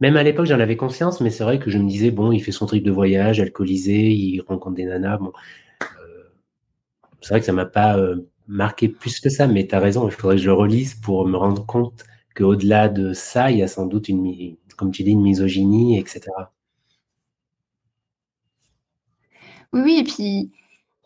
[0.00, 2.40] même à l'époque, j'en avais conscience, mais c'est vrai que je me disais bon, il
[2.40, 5.18] fait son trip de voyage, alcoolisé, il rencontre des nanas.
[5.18, 5.32] Bon,
[5.82, 6.22] euh,
[7.20, 10.06] c'est vrai que ça m'a pas euh, marqué plus que ça, mais tu as raison,
[10.06, 12.04] il faudrait que je le relise pour me rendre compte
[12.36, 16.20] qu'au-delà de ça, il y a sans doute une, comme tu dis, une misogynie, etc.
[19.72, 20.52] Oui, oui, et puis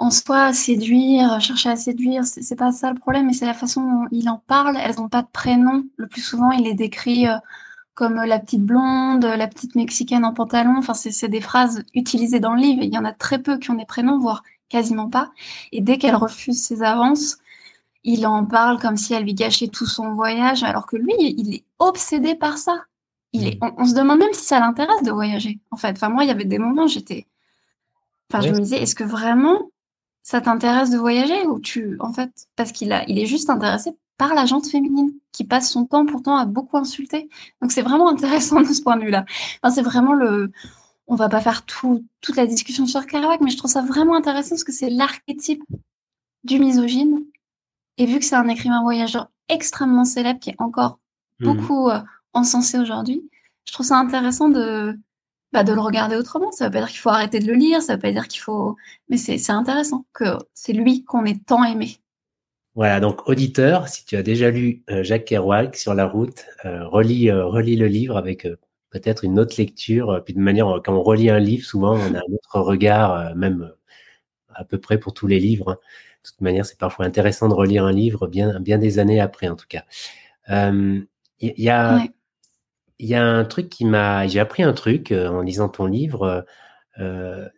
[0.01, 3.83] en soi, séduire, chercher à séduire, c'est pas ça le problème, mais c'est la façon
[3.83, 4.79] dont il en parle.
[4.79, 5.85] Elles n'ont pas de prénom.
[5.97, 7.37] Le plus souvent, il les décrit euh,
[7.93, 10.77] comme la petite blonde, la petite mexicaine en pantalon.
[10.79, 12.83] Enfin, c'est des phrases utilisées dans le livre.
[12.83, 15.33] Il y en a très peu qui ont des prénoms, voire quasiment pas.
[15.71, 17.37] Et dès qu'elle refuse ses avances,
[18.03, 21.57] il en parle comme si elle lui gâchait tout son voyage, alors que lui, il
[21.57, 22.85] est obsédé par ça.
[23.35, 25.61] Il est, on, se demande même si ça l'intéresse de voyager.
[25.71, 27.27] En fait, enfin moi, il y avait des moments, j'étais,
[28.33, 29.70] enfin, je me disais, est-ce que vraiment
[30.23, 33.93] ça t'intéresse de voyager ou tu, en fait, parce qu'il a, il est juste intéressé
[34.19, 37.29] par la gente féminine qui passe son temps pourtant à beaucoup insulter.
[37.63, 39.25] Donc c'est vraiment intéressant de ce point de vue-là.
[39.63, 40.53] Enfin, c'est vraiment le.
[41.07, 44.15] On va pas faire tout, toute la discussion sur Kerouac, mais je trouve ça vraiment
[44.15, 45.63] intéressant parce que c'est l'archétype
[46.45, 47.25] du misogyne.
[47.97, 51.01] Et vu que c'est un écrivain voyageur extrêmement célèbre qui est encore
[51.41, 51.47] mmh.
[51.47, 52.01] beaucoup euh,
[52.33, 53.29] encensé aujourd'hui,
[53.65, 54.97] je trouve ça intéressant de,
[55.53, 56.53] bah, de le regarder autrement.
[56.53, 58.41] Ça veut pas dire qu'il faut arrêter de le lire, ça veut pas dire qu'il
[58.41, 58.77] faut.
[59.09, 61.97] Mais c'est intéressant que c'est lui qu'on ait tant aimé.
[62.77, 66.87] Voilà, donc auditeur, si tu as déjà lu euh, Jacques Kerouac sur la route, euh,
[66.87, 68.47] relis, euh, relis le livre avec
[68.91, 70.23] peut-être une autre lecture.
[70.25, 73.73] Puis de manière, quand on relit un livre, souvent on a un autre regard, même
[74.55, 75.73] à peu près pour tous les livres.
[75.73, 75.79] Hein.
[76.25, 79.49] De toute manière, c'est parfois intéressant de relire un livre bien, bien des années après,
[79.49, 79.85] en tout cas.
[80.49, 81.07] Il
[81.41, 82.05] y, a,
[83.01, 86.45] il y a un truc qui m'a, j'ai appris un truc en lisant ton livre.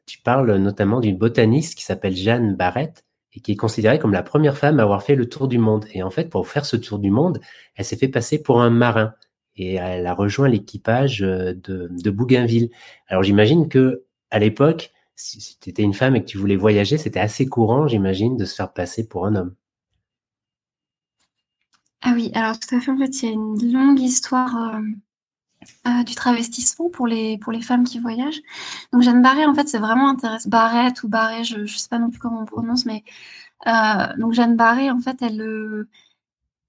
[0.07, 4.23] tu parles notamment d'une botaniste qui s'appelle Jeanne Barrett et qui est considérée comme la
[4.23, 5.87] première femme à avoir fait le tour du monde.
[5.93, 7.41] Et en fait, pour faire ce tour du monde,
[7.77, 9.15] elle s'est fait passer pour un marin
[9.57, 12.71] et elle a rejoint l'équipage euh, de, Bougainville.
[13.09, 16.99] Alors j'imagine que à l'époque, si, tu étais une femme et que tu voulais voyager,
[16.99, 19.55] c'était assez courant, j'imagine, de se faire passer pour un homme.
[22.01, 22.91] Ah oui, alors tout à fait.
[22.91, 24.81] En fait, il y a une longue histoire euh,
[25.87, 28.41] euh, du travestissement pour les, pour les femmes qui voyagent.
[28.93, 30.49] Donc Jeanne Barré, en fait, c'est vraiment intéressant.
[30.49, 33.05] Barrette ou Barré, je ne sais pas non plus comment on prononce, mais
[33.67, 35.89] euh, donc Jeanne Barré, en fait, elle, euh,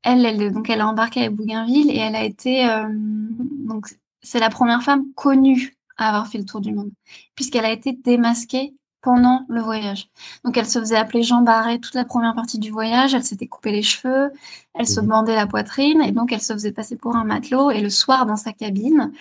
[0.04, 3.88] elle, elle, donc elle a embarqué avec Bougainville et elle a été, donc
[4.22, 6.92] c'est la première femme connue à avoir fait le tour du monde,
[7.36, 10.10] puisqu'elle a été démasquée pendant le voyage.
[10.46, 13.48] Donc elle se faisait appeler Jean Barret toute la première partie du voyage, elle s'était
[13.48, 14.32] coupé les cheveux,
[14.74, 15.08] elle se mhm.
[15.08, 18.26] bandait la poitrine et donc elle se faisait passer pour un matelot et le soir
[18.26, 19.12] dans sa cabine,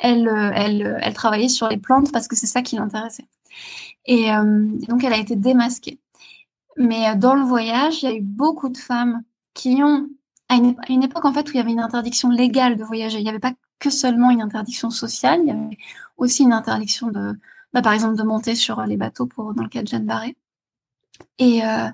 [0.00, 3.26] elle, euh, elle, euh, elle travaillait sur les plantes parce que c'est ça qui l'intéressait.
[4.06, 5.98] Et euh, donc elle a été démasquée.
[6.76, 9.22] Mais dans le voyage, il y a eu beaucoup de femmes
[9.54, 10.08] qui ont,
[10.48, 12.84] à une, à une époque en fait où il y avait une interdiction légale de
[12.84, 15.78] voyager, il n'y avait pas que seulement une interdiction sociale, il y avait
[16.16, 17.36] aussi une interdiction de,
[17.72, 20.36] bah, par exemple, de monter sur les bateaux pour, dans le cas de Jeanne Barré.
[21.38, 21.88] Et, euh,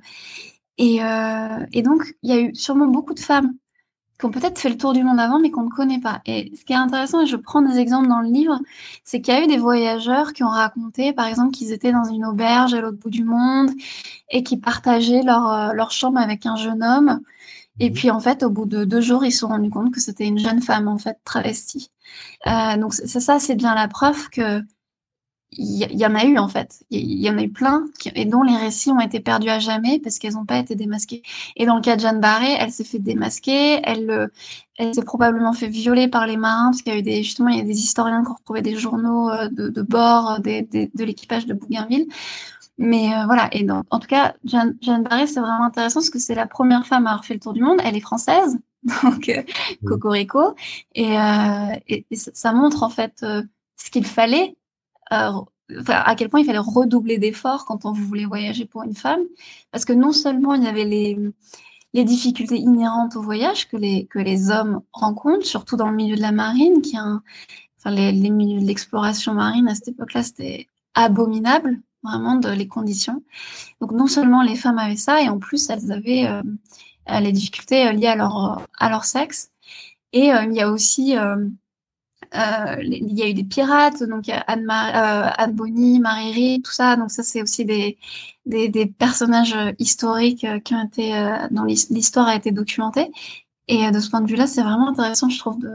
[0.78, 3.54] et, euh, et donc, il y a eu sûrement beaucoup de femmes
[4.18, 6.20] qui ont peut-être fait le tour du monde avant, mais qu'on ne connaît pas.
[6.26, 8.58] Et ce qui est intéressant, et je prends des exemples dans le livre,
[9.04, 12.04] c'est qu'il y a eu des voyageurs qui ont raconté, par exemple, qu'ils étaient dans
[12.04, 13.70] une auberge à l'autre bout du monde
[14.30, 17.20] et qui partageaient leur, euh, leur chambre avec un jeune homme.
[17.78, 17.92] Et mmh.
[17.92, 20.26] puis, en fait, au bout de deux jours, ils se sont rendus compte que c'était
[20.26, 21.92] une jeune femme, en fait, travestie.
[22.48, 24.62] Euh, donc, c'est ça, c'est bien la preuve que
[25.52, 26.84] il y, en a eu en fait.
[26.90, 29.98] Il y, en a eu plein et dont les récits ont été perdus à jamais
[29.98, 31.22] parce qu'elles n'ont pas été démasquées.
[31.56, 34.26] Et dans le cas de Jeanne Barré, elle s'est fait démasquer, elle, euh,
[34.76, 37.48] elle s'est probablement fait violer par les marins parce qu'il y a eu des justement
[37.48, 40.38] il y a des historiens qui ont retrouvé des journaux euh, de, de bord euh,
[40.38, 42.08] des, de l'équipage de Bougainville.
[42.80, 46.20] Mais voilà, et donc, en tout cas, Jeanne, Jeanne Barré, c'est vraiment intéressant parce que
[46.20, 47.80] c'est la première femme à avoir fait le tour du monde.
[47.82, 48.56] Elle est française,
[49.02, 49.28] donc
[49.84, 50.54] cocorico,
[50.94, 51.14] et,
[51.88, 54.54] et, et, ça montre en fait ce qu'il fallait
[55.12, 55.40] euh,
[55.88, 59.20] à quel point il fallait redoubler d'efforts quand on voulait voyager pour une femme,
[59.70, 61.18] parce que non seulement il y avait les,
[61.92, 66.16] les difficultés inhérentes au voyage que les, que les hommes rencontrent, surtout dans le milieu
[66.16, 67.20] de la marine, qui a
[67.78, 72.68] enfin, les, les milieux de l'exploration marine à cette époque-là, c'était abominable, vraiment, de, les
[72.68, 73.22] conditions.
[73.80, 76.42] Donc non seulement les femmes avaient ça, et en plus elles avaient euh,
[77.20, 79.50] les difficultés liées à leur, à leur sexe.
[80.12, 81.36] Et euh, il y a aussi euh,
[82.32, 86.96] il y a eu des pirates, donc Anne, euh, Anne Bonny, Marie tout ça.
[86.96, 87.96] Donc ça, c'est aussi des,
[88.98, 91.12] personnages historiques euh, qui ont été,
[91.50, 93.10] dont l'histoire a été documentée.
[93.68, 95.68] Et de ce point de vue-là, c'est vraiment intéressant, je trouve, de,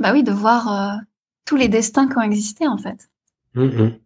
[0.00, 0.98] bah oui, de voir
[1.44, 3.08] tous les destins qui ont existé, en fait.
[3.54, 3.98] Mmh, mmh.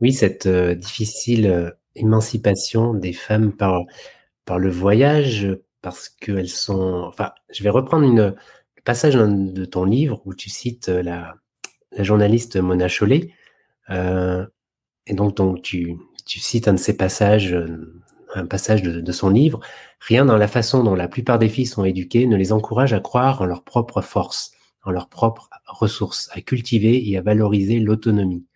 [0.00, 3.82] Oui, cette difficile émancipation des femmes par,
[4.46, 5.46] par le voyage,
[5.82, 7.04] parce qu'elles sont.
[7.06, 8.34] Enfin, je vais reprendre une,
[8.84, 11.34] passage de ton livre où tu cites euh, la,
[11.98, 13.30] journaliste Mona Chollet.
[13.90, 14.46] Euh,
[15.06, 18.02] et donc, tu, cites un de ces passages, euh,
[18.34, 19.60] un passage de, de, son livre.
[20.00, 23.00] Rien dans la façon dont la plupart des filles sont éduquées ne les encourage à
[23.00, 24.52] croire en leur propre force,
[24.84, 28.46] en leurs propres ressources, à cultiver et à valoriser l'autonomie.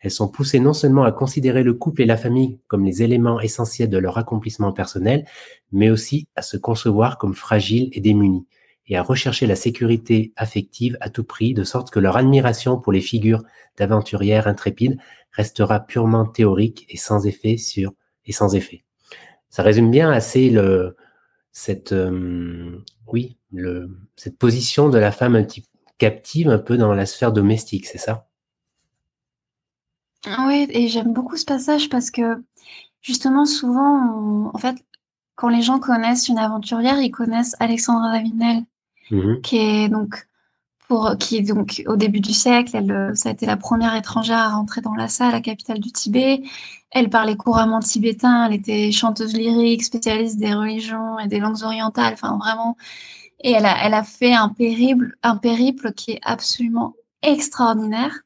[0.00, 3.40] Elles sont poussées non seulement à considérer le couple et la famille comme les éléments
[3.40, 5.24] essentiels de leur accomplissement personnel,
[5.70, 8.46] mais aussi à se concevoir comme fragiles et démunies
[8.86, 12.92] et à rechercher la sécurité affective à tout prix, de sorte que leur admiration pour
[12.92, 13.42] les figures
[13.76, 14.98] d'aventurières intrépides
[15.32, 17.92] restera purement théorique et sans effet sur
[18.26, 18.84] et sans effet.
[19.50, 20.96] Ça résume bien assez le
[21.52, 25.66] cette euh, oui le cette position de la femme un petit
[25.98, 28.28] captive un peu dans la sphère domestique, c'est ça?
[30.46, 32.42] Oui, et j'aime beaucoup ce passage parce que
[33.00, 34.76] justement souvent en fait
[35.34, 38.64] quand les gens connaissent une aventurière, ils connaissent Alexandra Davinel,
[39.12, 40.26] mmh qui est donc
[40.88, 44.38] pour qui est donc au début du siècle, elle, ça a été la première étrangère
[44.38, 46.42] à rentrer dans salle, la capitale du Tibet.
[46.90, 52.12] Elle parlait couramment tibétain, elle était chanteuse lyrique, spécialiste des religions et des langues orientales,
[52.12, 52.76] enfin vraiment.
[53.40, 58.20] Et elle a, elle a fait un périple, un périple qui est absolument extraordinaire.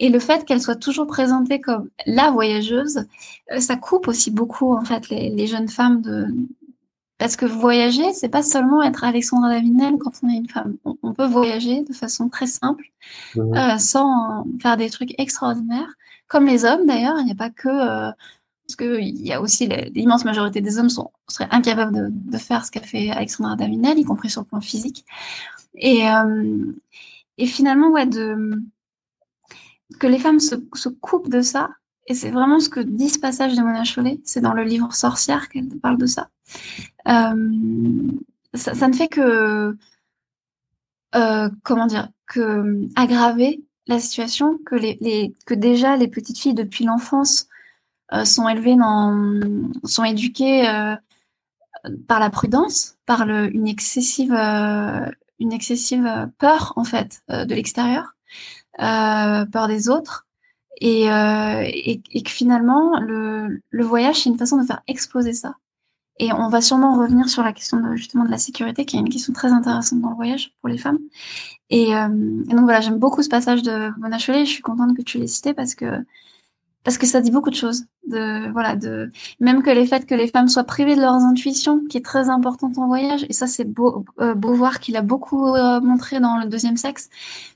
[0.00, 3.04] Et le fait qu'elle soit toujours présentée comme la voyageuse,
[3.52, 6.26] euh, ça coupe aussi beaucoup en fait les, les jeunes femmes de
[7.18, 10.76] parce que voyager, c'est pas seulement être Alexandra Davinel quand on est une femme.
[10.84, 12.84] On, peut voyager de façon très simple,
[13.36, 15.92] euh, sans faire des trucs extraordinaires,
[16.28, 17.18] comme les hommes d'ailleurs.
[17.18, 18.12] Il n'y a pas que euh,
[18.66, 22.38] parce que il y a aussi l'immense majorité des hommes sont seraient incapables de, de
[22.38, 25.04] faire ce qu'a fait Alexandra Davinel, y compris sur le plan physique.
[25.74, 26.72] Et euh,
[27.38, 28.62] et finalement, ouais, de
[29.98, 31.70] que les femmes se, se coupent de ça.
[32.08, 34.18] Et c'est vraiment ce que dit ce passage de Mona Chollet.
[34.24, 36.30] C'est dans le livre Sorcière qu'elle parle de ça.
[37.06, 38.10] Euh,
[38.54, 39.76] ça, ne fait que,
[41.14, 47.46] euh, comment dire, que aggraver la situation, que, déjà les petites filles depuis l'enfance
[48.14, 50.62] euh, sont élevées dans, sont éduquées
[52.06, 58.14] par la prudence, par une excessive, une excessive peur en fait de l'extérieur.
[58.78, 60.27] Peur des autres.
[60.80, 65.32] Et, euh, et, et, que finalement, le, le voyage, c'est une façon de faire exploser
[65.32, 65.56] ça.
[66.20, 69.00] Et on va sûrement revenir sur la question de, justement de la sécurité, qui est
[69.00, 70.98] une question très intéressante dans le voyage pour les femmes.
[71.70, 72.08] Et, euh,
[72.48, 74.44] et donc voilà, j'aime beaucoup ce passage de Mona Chollet.
[74.44, 75.86] Je suis contente que tu l'aies cité parce que
[76.84, 77.84] parce que ça dit beaucoup de choses.
[78.06, 81.84] De voilà, de même que les faits que les femmes soient privées de leurs intuitions,
[81.88, 83.26] qui est très importante en voyage.
[83.28, 87.10] Et ça, c'est beau, euh, beau qu'il a beaucoup euh, montré dans le deuxième sexe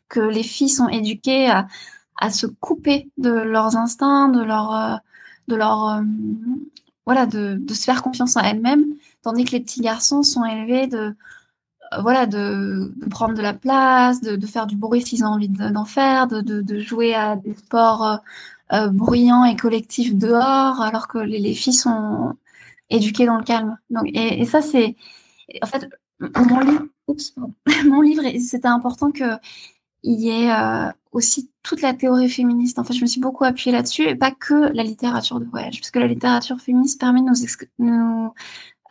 [0.09, 1.67] que les filles sont éduquées à,
[2.19, 4.97] à se couper de leurs instincts, de leur euh,
[5.49, 6.03] de leur euh,
[7.07, 8.85] voilà, de, se faire confiance en elles-mêmes,
[9.23, 11.15] tandis que les petits garçons sont élevés de
[12.01, 16.27] voilà, de, prendre de la place, de, faire du bruit s'ils ont envie d'en faire,
[16.27, 18.21] de, de, jouer à des sports
[18.73, 22.35] euh, bruyants et collectifs dehors, alors que les, les, filles sont
[22.89, 23.77] éduquées dans le calme.
[23.91, 24.97] Donc, et, ça, c'est.
[25.63, 25.89] En fait,
[26.21, 26.85] mon livre,
[27.87, 29.11] mon livre c'était important
[30.03, 32.79] qu'il y ait euh, aussi toute la théorie féministe.
[32.79, 35.81] En fait, je me suis beaucoup appuyée là-dessus, et pas que la littérature de voyage,
[35.81, 37.27] parce que la littérature féministe permet de
[37.79, 38.33] nous,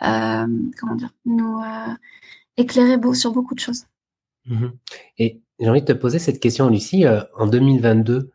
[0.04, 0.48] euh,
[0.80, 1.94] comment dire, nous euh,
[2.58, 3.86] éclairer sur beaucoup de choses.
[4.46, 4.68] Mmh
[5.20, 7.06] et j'ai envie de te poser cette question, Lucie.
[7.38, 8.32] En 2022,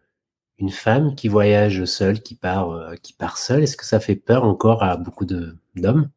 [0.58, 4.44] une femme qui voyage seule, qui part, qui part seule, est-ce que ça fait peur
[4.44, 6.08] encore à beaucoup d'hommes?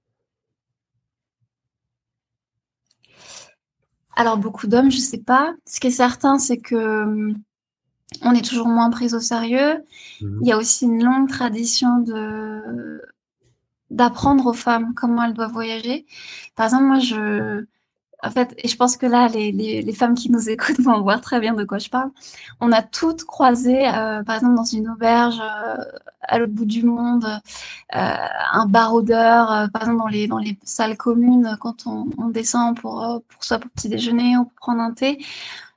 [4.20, 5.54] Alors beaucoup d'hommes, je sais pas.
[5.66, 7.38] Ce qui est certain, c'est que hum,
[8.22, 9.82] on est toujours moins pris au sérieux.
[10.20, 10.40] Mmh.
[10.42, 13.02] Il y a aussi une longue tradition de
[13.92, 16.06] d'apprendre aux femmes comment elles doivent voyager.
[16.58, 17.64] Par exemple, moi, je
[18.22, 21.02] en fait, et je pense que là, les, les, les, femmes qui nous écoutent vont
[21.02, 22.12] voir très bien de quoi je parle.
[22.60, 25.84] On a toutes croisé, euh, par exemple, dans une auberge euh,
[26.22, 27.26] à l'autre bout du monde,
[27.96, 28.16] euh,
[28.52, 32.80] un baroudeur, euh, par exemple, dans les, dans les salles communes, quand on, on descend
[32.80, 35.24] pour, euh, pour soit pour petit déjeuner ou pour prendre un thé.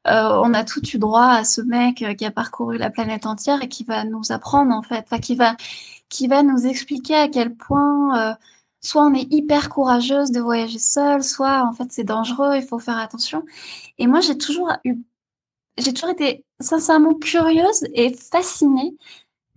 [0.05, 3.69] on a tout eu droit à ce mec qui a parcouru la planète entière et
[3.69, 5.57] qui va nous apprendre, en fait, enfin, qui va,
[6.09, 8.37] qui va nous expliquer à quel point
[8.83, 12.79] soit on est hyper courageuse de voyager seule, soit en fait c'est dangereux, il faut
[12.79, 13.45] faire attention.
[13.99, 14.97] Et moi j'ai toujours eu,
[15.79, 18.97] j'ai toujours été sincèrement curieuse et fascinée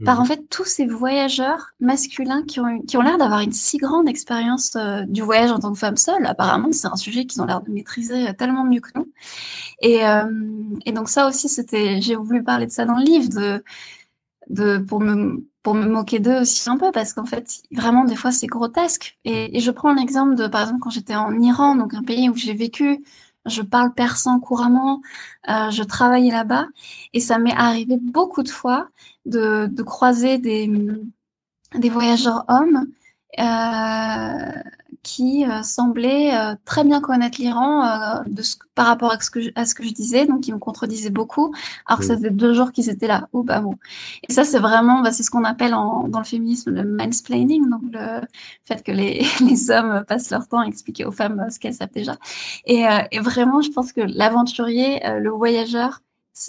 [0.04, 0.28] par en mmh.
[0.28, 4.76] fait tous ces voyageurs masculins qui ont, qui ont l'air d'avoir une si grande expérience
[4.76, 6.26] euh, du voyage en tant que femme seule.
[6.26, 9.10] Apparemment, c'est un sujet qu'ils ont l'air de maîtriser euh, tellement mieux que nous.
[9.80, 10.26] Et, euh,
[10.86, 13.64] et donc ça aussi, c'était, j'ai voulu parler de ça dans le livre, de,
[14.50, 18.16] de pour me pour me moquer d'eux aussi un peu parce qu'en fait vraiment des
[18.16, 19.18] fois c'est grotesque.
[19.26, 22.30] Et, et, je prends l'exemple de par exemple quand j'étais en Iran donc un pays
[22.30, 23.04] où j'ai vécu
[23.46, 25.02] je parle persan couramment
[25.50, 26.68] euh, je travaillais là-bas
[27.14, 28.90] et ça m'est arrivé beaucoup de fois
[29.26, 30.72] de, de croiser des
[31.76, 32.88] des voyageurs hommes
[33.40, 34.52] euh,
[35.06, 38.24] qui euh, semblait euh, très bien connaître l'Iran euh,
[38.74, 41.12] par rapport à ce, que je, à ce que je disais, donc ils me contredisaient
[41.12, 41.54] beaucoup,
[41.86, 43.30] alors que ça faisait deux jours qu'ils étaient là.
[43.32, 43.76] Ou bah bon.
[44.28, 47.70] Et ça, c'est vraiment, bah, c'est ce qu'on appelle en, dans le féminisme le mansplaining,
[47.70, 48.22] donc le
[48.66, 51.94] fait que les, les hommes passent leur temps à expliquer aux femmes ce qu'elles savent
[51.94, 52.16] déjà.
[52.66, 56.02] Et, et vraiment, je pense que l'aventurier, le voyageur,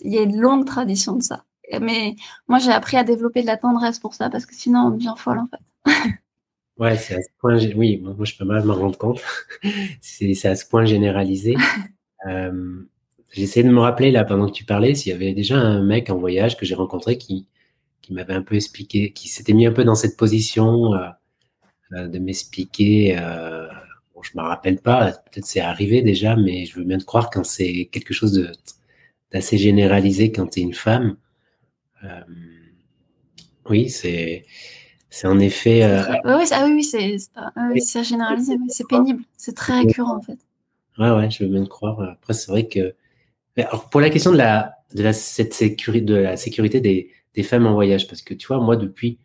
[0.03, 1.45] il y a une longue tradition de ça.
[1.81, 2.17] Mais
[2.49, 5.15] moi, j'ai appris à développer de la tendresse pour ça, parce que sinon, on devient
[5.17, 6.15] folle, en fait.
[6.79, 7.59] Ouais, c'est à ce point.
[7.75, 9.21] Oui, moi, je peux mal m'en rendre compte.
[10.01, 11.57] c'est à ce point généralisé.
[12.27, 12.83] Euh,
[13.33, 16.11] J'essaie de me rappeler là pendant que tu parlais s'il y avait déjà un mec
[16.11, 17.47] en voyage que j'ai rencontré qui
[18.03, 22.19] qui m'avait un peu expliqué, qui s'était mis un peu dans cette position, euh, de
[22.19, 23.17] m'expliquer.
[24.15, 27.31] Bon, je me rappelle pas, peut-être c'est arrivé déjà, mais je veux bien te croire
[27.31, 28.51] quand c'est quelque chose
[29.33, 31.17] d'assez généralisé quand tu es une femme.
[33.69, 34.45] oui, c'est
[35.17, 35.83] c'est en effet.
[36.25, 40.39] oui, ah oui, c'est généralisé, c'est pénible, c'est très récurrent en fait.
[40.99, 42.01] Ouais, ouais, je veux bien te croire.
[42.01, 42.95] Après, c'est vrai que.
[43.59, 47.43] Alors, pour la question de la, de la, cette sécurité, de la sécurité des, des
[47.43, 49.19] femmes en voyage, parce que tu vois, moi, depuis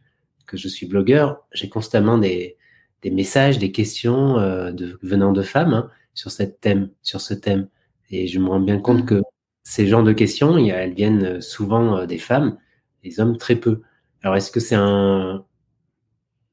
[0.46, 2.58] que je suis blogueur, j'ai constamment des,
[3.02, 7.34] des messages, des questions euh, de, venant de femmes hein, sur cette thème, sur ce
[7.34, 7.68] thème.
[8.10, 9.06] Et je me rends bien compte mmh.
[9.06, 9.22] que
[9.64, 12.58] ces genres de questions, elles viennent souvent euh, des femmes,
[13.04, 13.82] les hommes très peu.
[14.24, 15.46] Alors, est-ce que c'est un,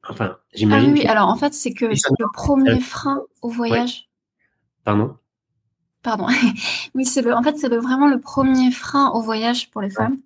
[0.08, 0.90] enfin, j'imagine.
[0.90, 4.08] Ah oui, alors en fait, c'est que le premier frein au voyage.
[4.84, 5.16] Pardon?
[6.02, 6.26] Pardon.
[6.94, 10.18] oui, c'est le, en fait, c'est vraiment le premier frein au voyage pour les femmes.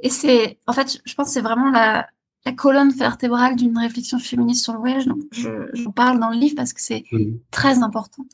[0.00, 2.06] Et c'est, en fait, je pense que c'est vraiment la,
[2.44, 5.06] la colonne vertébrale d'une réflexion féministe sur le voyage.
[5.06, 7.04] Donc, je, parle dans le livre parce que c'est
[7.50, 8.24] très important.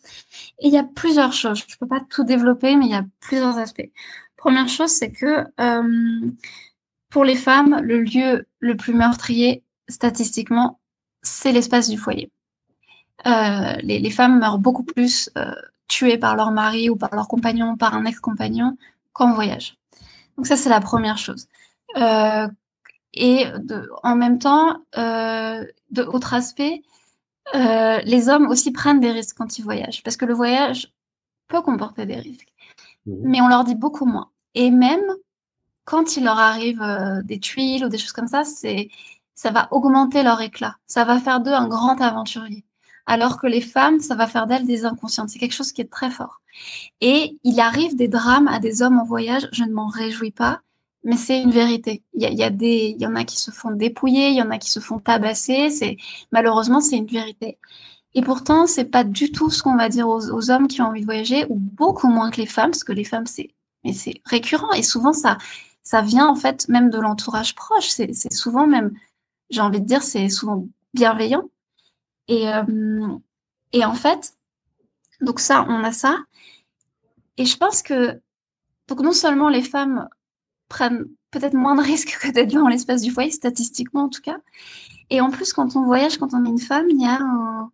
[0.59, 1.59] Et il y a plusieurs choses.
[1.67, 3.91] Je ne peux pas tout développer, mais il y a plusieurs aspects.
[4.37, 6.31] Première chose, c'est que euh,
[7.09, 10.80] pour les femmes, le lieu le plus meurtrier, statistiquement,
[11.23, 12.31] c'est l'espace du foyer.
[13.27, 15.55] Euh, les, les, femmes meurent beaucoup plus euh,
[15.89, 18.77] tués par leur mari ou par leur compagnon, par un ex-compagnon,
[19.13, 19.77] qu'en voyage.
[20.37, 21.47] Donc ça, c'est la première chose.
[21.97, 22.49] Euh,
[23.13, 26.83] et de, en même temps, de autre aspect,
[27.53, 30.93] les hommes aussi prennent des risques quand ils voyagent, parce que le voyage
[31.49, 32.53] peut comporter des risques,
[33.07, 33.13] mmh.
[33.25, 34.31] mais on leur dit beaucoup moins.
[34.55, 35.03] Et même
[35.85, 36.81] quand il leur arrive
[37.25, 38.89] des tuiles ou des choses comme ça, c'est
[39.41, 40.77] ça va augmenter leur éclat.
[40.87, 42.65] Ça va faire d'eux un grand aventurier
[43.07, 45.31] alors que les femmes, ça va faire d'elles des inconscientes.
[45.31, 46.43] C'est quelque chose qui est très fort.
[47.01, 50.61] Et il arrive des drames à des hommes en voyage, je ne m'en réjouis pas,
[51.03, 52.05] mais c'est une vérité.
[52.13, 54.71] Il y, a, y en a qui se font dépouiller, il y en a qui
[54.71, 55.71] se font tabasser.
[55.71, 55.97] C'est
[56.31, 57.59] malheureusement c'est une vérité.
[58.15, 61.01] Et pourtant, c'est pas du tout ce qu'on va dire aux, hommes qui ont envie
[61.01, 63.51] de voyager, ou beaucoup moins que les femmes, parce que les femmes c'est,
[63.85, 65.39] mais c'est récurrent et souvent ça,
[65.83, 67.89] ça vient en fait même de l'entourage proche.
[67.89, 68.93] C'est souvent même,
[69.51, 71.45] j'ai envie de dire, c'est souvent bienveillant.
[72.29, 73.09] Et, euh,
[73.73, 74.35] et en fait,
[75.21, 76.19] donc ça, on a ça.
[77.37, 78.21] Et je pense que,
[78.89, 80.09] donc non seulement les femmes
[80.69, 84.39] prennent peut-être moins de risques que d'être dans l'espace du foyer, statistiquement en tout cas.
[85.11, 87.71] Et en plus, quand on voyage, quand on est une femme, il y a un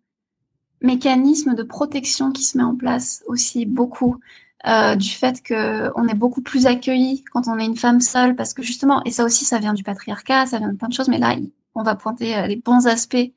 [0.81, 4.17] mécanisme de protection qui se met en place aussi beaucoup.
[4.65, 8.55] Euh, du fait qu'on est beaucoup plus accueilli quand on est une femme seule, parce
[8.55, 11.07] que justement, et ça aussi, ça vient du patriarcat, ça vient de plein de choses,
[11.07, 11.35] mais là,
[11.77, 13.31] on va pointer euh, les bons aspects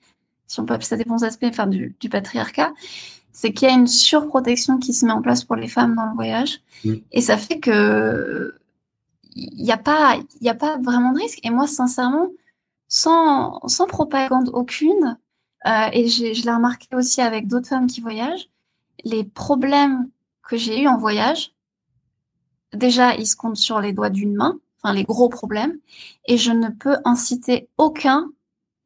[0.51, 2.73] si on peut appeler ça des bons aspects, enfin, du, patriarcat,
[3.31, 6.07] c'est qu'il y a une surprotection qui se met en place pour les femmes dans
[6.07, 6.61] le voyage.
[7.13, 8.55] Et ça fait que
[9.37, 11.39] il n'y a, pas, il a pas vraiment de risque.
[11.45, 12.31] Et moi, sincèrement,
[12.89, 15.17] sans, sans propagande aucune,
[15.67, 18.49] euh, et je l'ai remarqué aussi avec d'autres femmes qui voyagent,
[19.05, 20.11] les problèmes
[20.43, 21.53] que j'ai eus en voyage,
[22.73, 25.79] déjà, ils se comptent sur les doigts d'une main, enfin les gros problèmes,
[26.27, 28.31] et je ne peux inciter aucun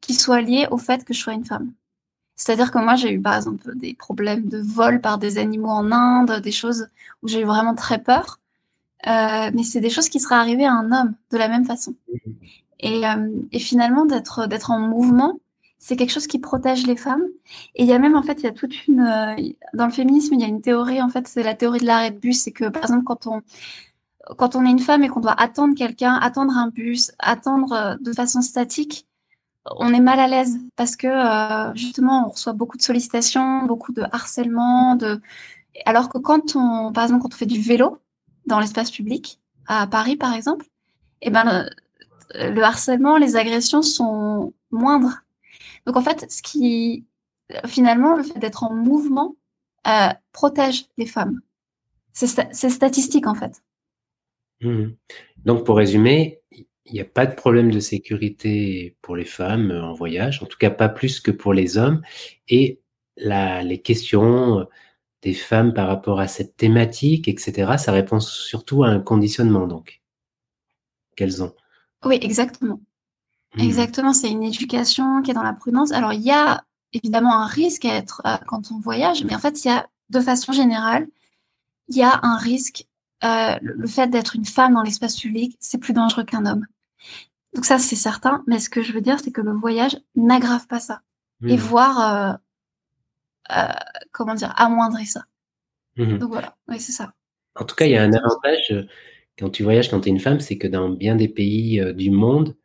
[0.01, 1.71] qui soit lié au fait que je sois une femme.
[2.35, 5.91] C'est-à-dire que moi, j'ai eu par exemple des problèmes de vol par des animaux en
[5.91, 6.87] Inde, des choses
[7.23, 8.39] où j'ai eu vraiment très peur.
[9.07, 11.95] Euh, mais c'est des choses qui seraient arrivées à un homme de la même façon.
[12.79, 15.39] Et, euh, et finalement, d'être d'être en mouvement,
[15.77, 17.23] c'est quelque chose qui protège les femmes.
[17.75, 19.35] Et il y a même en fait, il y a toute une euh,
[19.73, 22.11] dans le féminisme, il y a une théorie en fait, c'est la théorie de l'arrêt
[22.11, 22.41] de bus.
[22.41, 23.43] C'est que par exemple, quand on
[24.37, 27.95] quand on est une femme et qu'on doit attendre quelqu'un, attendre un bus, attendre euh,
[27.99, 29.07] de façon statique,
[29.77, 33.91] on est mal à l'aise parce que euh, justement on reçoit beaucoup de sollicitations, beaucoup
[33.93, 35.21] de harcèlement, de
[35.85, 37.99] alors que quand on par exemple quand on fait du vélo
[38.45, 40.65] dans l'espace public à Paris par exemple,
[41.21, 41.67] eh ben
[42.33, 45.21] le, harcèlement, les agressions sont moindres.
[45.85, 47.05] Donc en fait, ce qui
[47.65, 49.35] finalement le fait d'être en mouvement
[49.87, 51.41] euh, protège les femmes.
[52.13, 53.61] C'est statistique en fait.
[54.61, 54.89] Mmh.
[55.43, 59.93] Donc pour résumer, il n'y a pas de problème de sécurité pour les femmes en
[59.93, 62.01] voyage, en tout cas pas plus que pour les hommes.
[62.47, 62.81] Et
[63.17, 64.67] la, les questions
[65.21, 70.01] des femmes par rapport à cette thématique, etc., ça répond surtout à un conditionnement, donc,
[71.15, 71.55] qu'elles ont.
[72.03, 72.79] Oui, exactement.
[73.55, 73.61] Mmh.
[73.61, 75.91] Exactement, c'est une éducation qui est dans la prudence.
[75.91, 79.39] Alors, il y a évidemment un risque à être euh, quand on voyage, mais en
[79.39, 81.07] fait, il y a, de façon générale,
[81.87, 82.85] il y a un risque.
[83.23, 86.65] Euh, le fait d'être une femme dans l'espace public, c'est plus dangereux qu'un homme.
[87.53, 88.43] Donc ça, c'est certain.
[88.47, 91.01] Mais ce que je veux dire, c'est que le voyage n'aggrave pas ça.
[91.45, 91.59] Et mmh.
[91.59, 92.39] voire,
[93.51, 93.73] euh, euh,
[94.11, 95.25] comment dire, amoindrit ça.
[95.97, 96.17] Mmh.
[96.17, 97.13] Donc voilà, oui, c'est ça.
[97.55, 98.87] En tout cas, il y a un avantage
[99.37, 102.09] quand tu voyages quand tu es une femme, c'est que dans bien des pays du
[102.09, 102.55] monde,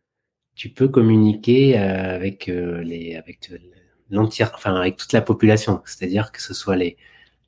[0.54, 3.50] tu peux communiquer avec les avec
[4.10, 6.96] l'entière, enfin avec toute la population, c'est-à-dire que ce soit les,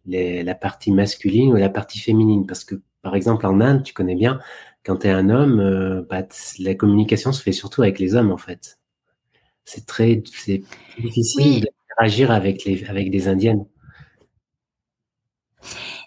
[0.07, 3.93] les, la partie masculine ou la partie féminine, parce que par exemple en Inde, tu
[3.93, 4.41] connais bien,
[4.85, 6.23] quand tu es un homme, euh, bah,
[6.59, 8.79] la communication se fait surtout avec les hommes en fait.
[9.65, 10.65] C'est très, difficile
[11.61, 13.65] d'interagir avec les, avec des indiennes.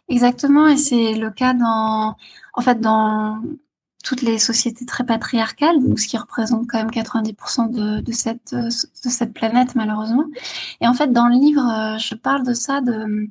[0.10, 2.16] Exactement, et c'est le cas dans,
[2.54, 3.42] en fait, dans
[4.04, 8.54] toutes les sociétés très patriarcales, donc ce qui représente quand même 90% de, de, cette,
[8.54, 10.26] de cette planète malheureusement.
[10.80, 13.28] Et en fait, dans le livre, euh, je parle de ça, de,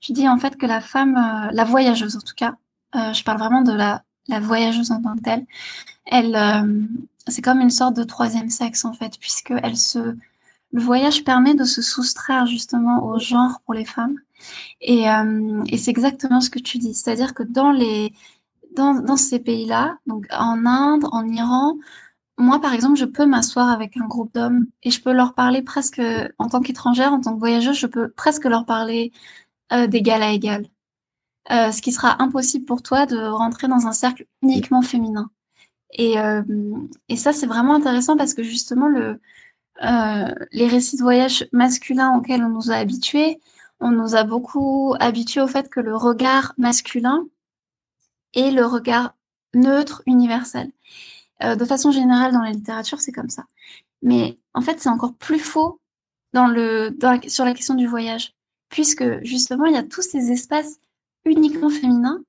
[0.00, 2.54] je dis en fait que la femme, euh, la voyageuse en tout cas,
[2.94, 4.02] euh, je parle vraiment de la,
[4.40, 5.46] voyageuse en tant que telle,
[6.06, 6.36] elle,
[7.26, 11.82] c'est comme une sorte de troisième sexe en fait, puisque le voyage permet de se
[11.82, 14.16] soustraire justement au genre pour les femmes.
[14.80, 15.06] Et,
[15.68, 21.04] et c'est exactement ce que tu dis, c'est-à-dire que dans ces pays-là, donc en Inde,
[21.10, 21.76] en Iran,
[22.38, 25.62] moi, par exemple, je peux m'asseoir avec un groupe d'hommes et je peux leur parler
[25.62, 26.00] presque,
[26.38, 29.12] en tant qu'étrangère, en tant que voyageuse, je peux presque leur parler
[29.72, 30.66] euh, d'égal à égal.
[31.50, 35.30] Euh, ce qui sera impossible pour toi de rentrer dans un cercle uniquement féminin.
[35.90, 36.42] Et, euh,
[37.08, 39.20] et ça, c'est vraiment intéressant parce que justement, le,
[40.52, 43.40] les récits de voyage masculins auxquels on nous a habitués,
[43.80, 47.26] on nous a beaucoup habitués au fait que le regard masculin
[48.34, 49.14] et le regard
[49.54, 50.70] neutre, universel.
[51.42, 53.44] Euh, de façon générale, dans la littérature, c'est comme ça.
[54.02, 55.80] Mais en fait, c'est encore plus faux
[56.32, 56.96] dans le,
[57.28, 58.34] sur la question du voyage,
[58.68, 60.78] puisque justement, il y a tous ces espaces
[61.24, 62.22] uniquement féminins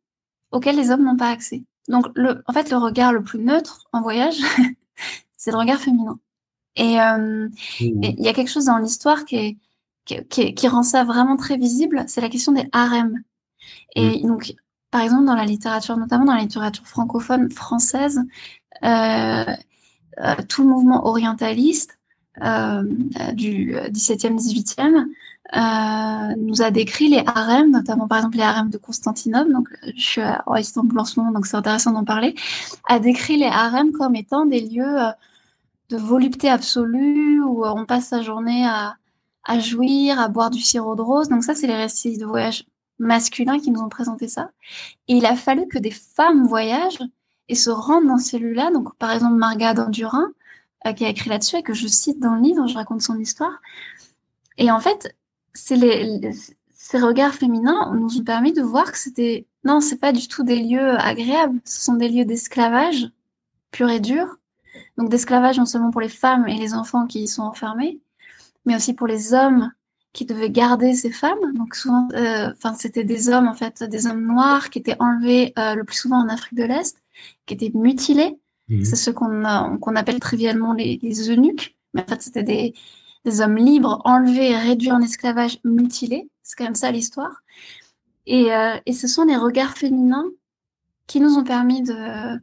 [0.52, 1.64] auxquels les hommes n'ont pas accès.
[1.88, 4.38] Donc, le, en fait, le regard le plus neutre en voyage,
[5.38, 6.20] c'est le regard féminin.
[6.76, 7.50] Et euh, mmh.
[7.80, 9.60] il y a quelque chose dans l'histoire qui,
[10.06, 13.22] qui, qui, qui, rend ça vraiment très visible, c'est la question des harems.
[13.96, 14.28] Et mmh.
[14.28, 14.54] donc,
[14.92, 18.22] par exemple, dans la littérature, notamment dans la littérature francophone française,
[18.84, 19.46] euh,
[20.20, 22.00] euh, tout le mouvement orientaliste
[23.34, 25.08] du 17e,
[25.52, 30.02] 18e nous a décrit les harems, notamment par exemple les harems de Constantinople, donc je
[30.02, 32.36] suis à Istanbul en ce moment, donc c'est intéressant d'en parler,
[32.88, 34.98] a décrit les harems comme étant des lieux
[35.90, 38.96] de volupté absolue où on passe sa journée à,
[39.44, 41.30] à jouir, à boire du sirop de rose.
[41.30, 42.66] Donc ça, c'est les récits de voyage
[43.00, 44.52] masculins qui nous ont présenté ça.
[45.08, 47.04] Et il a fallu que des femmes voyagent
[47.50, 48.72] et se rendent dans ces lieux-là.
[48.72, 50.32] Donc, par exemple, Marga d'Andurin,
[50.86, 53.20] euh, qui a écrit là-dessus et que je cite dans le livre, je raconte son
[53.20, 53.62] histoire.
[54.58, 55.16] Et en fait,
[55.72, 56.32] les,
[56.70, 60.44] ces regards féminins nous ont permis de voir que c'était non, c'est pas du tout
[60.44, 61.60] des lieux agréables.
[61.64, 63.10] Ce sont des lieux d'esclavage
[63.72, 64.38] pur et dur.
[64.98, 68.00] Donc d'esclavage non seulement pour les femmes et les enfants qui y sont enfermés,
[68.66, 69.72] mais aussi pour les hommes
[70.12, 71.54] qui devaient garder ces femmes.
[71.56, 75.54] Donc souvent, euh, enfin c'était des hommes en fait, des hommes noirs qui étaient enlevés
[75.58, 76.98] euh, le plus souvent en Afrique de l'Est,
[77.46, 78.38] qui étaient mutilés.
[78.70, 78.86] Mhm.
[78.86, 82.74] C'est ce qu'on qu'on appelle trivialement les, les, eunuques, mais en fait c'était des,
[83.26, 86.30] des hommes libres enlevés, réduits en esclavage, mutilés.
[86.42, 87.42] C'est quand même ça l'histoire.
[88.26, 90.30] Et, euh, ce sont les regards féminins
[91.08, 92.40] qui nous ont permis de,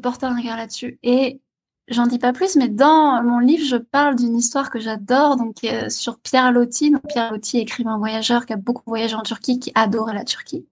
[0.00, 0.98] porter un regard là-dessus.
[1.02, 1.40] Et
[1.88, 5.66] J'en dis pas plus, mais dans mon livre, je parle d'une histoire que j'adore, donc
[5.88, 6.92] sur Pierre Loti.
[6.92, 10.64] Donc, Pierre Loti, écrivain voyageur qui a beaucoup voyagé en Turquie, qui adorait la Turquie,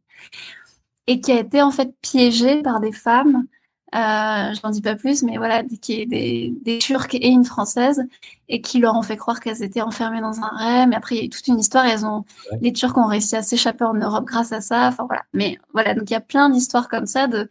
[1.08, 3.46] et qui a été en fait piégé par des femmes.
[3.94, 8.02] Euh, J'en dis pas plus, mais voilà, qui est des, des Turques et une Française,
[8.48, 10.88] et qui leur ont fait croire qu'elles étaient enfermées dans un rêve.
[10.88, 11.86] Mais après, il y a toute une histoire.
[11.86, 12.24] Elles ont,
[12.60, 14.88] les Turcs ont réussi à s'échapper en Europe grâce à ça.
[14.88, 15.22] Enfin voilà.
[15.32, 17.48] Mais voilà, donc il y a plein d'histoires comme ça de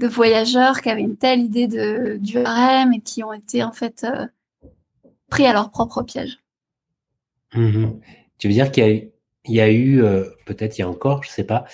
[0.00, 3.72] de voyageurs qui avaient une telle idée de, du harem et qui ont été en
[3.72, 4.26] fait euh,
[5.28, 6.38] pris à leur propre piège.
[7.54, 8.00] Mhm.
[8.38, 9.10] Tu veux dire qu'il
[9.46, 11.66] y a, eu, euh, peut-être il y a encore, je ne sais pas,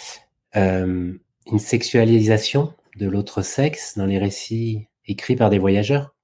[0.56, 1.12] euh,
[1.46, 6.14] une sexualisation de l'autre sexe dans les récits écrits par des voyageurs?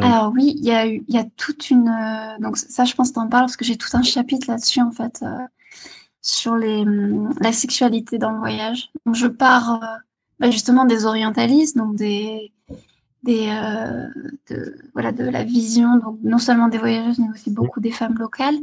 [0.00, 1.92] Alors oui, il y a y a toute une,
[2.40, 4.80] donc ça je pense que tu en parles parce que j'ai tout un chapitre là-dessus
[4.80, 5.22] en fait
[6.22, 8.90] sur les, hum, la sexualité dans le voyage.
[9.12, 9.86] Je pars euh,
[10.38, 12.52] bah, justement des orientalistes, donc des,
[13.22, 14.08] des euh,
[14.48, 18.18] de, voilà de la vision donc non seulement des voyageuses mais aussi beaucoup des femmes
[18.18, 18.56] locales.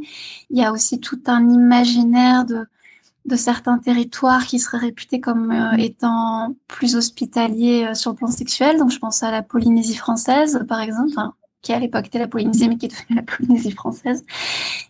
[0.50, 2.66] Il y a aussi tout un imaginaire de
[3.28, 8.78] de certains territoires qui seraient réputés comme euh, étant plus hospitaliers sur le plan sexuel.
[8.78, 11.14] Donc je pense à la Polynésie française par exemple,
[11.62, 14.24] qui à l'époque était la Polynésie mais qui est devenue la Polynésie française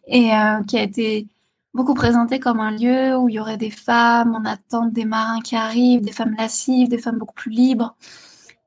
[0.07, 0.31] et
[0.67, 1.27] qui a été
[1.75, 5.41] beaucoup présenté comme un lieu où il y aurait des femmes en attente des marins
[5.41, 7.95] qui arrivent, des femmes lascives, des femmes beaucoup plus libres.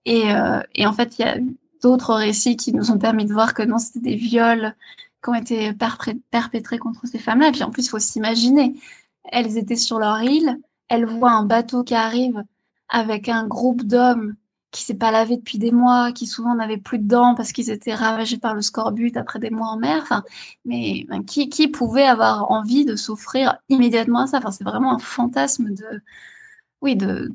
[0.05, 1.37] Et, euh, et en fait, il y a
[1.81, 4.75] d'autres récits qui nous ont permis de voir que non, c'était des viols
[5.23, 5.73] qui ont été
[6.31, 7.49] perpétrés contre ces femmes-là.
[7.49, 8.75] Et puis en plus, il faut s'imaginer,
[9.25, 10.59] elles étaient sur leur île,
[10.89, 12.43] elles voient un bateau qui arrive
[12.89, 14.35] avec un groupe d'hommes
[14.71, 17.69] qui s'est pas lavé depuis des mois, qui souvent n'avait plus de dents parce qu'ils
[17.69, 20.23] étaient ravagés par le scorbut après des mois en mer.
[20.65, 24.37] Mais qui, pouvait avoir envie de souffrir immédiatement à ça?
[24.37, 26.01] Enfin, c'est vraiment un fantasme de,
[26.81, 27.33] oui, de,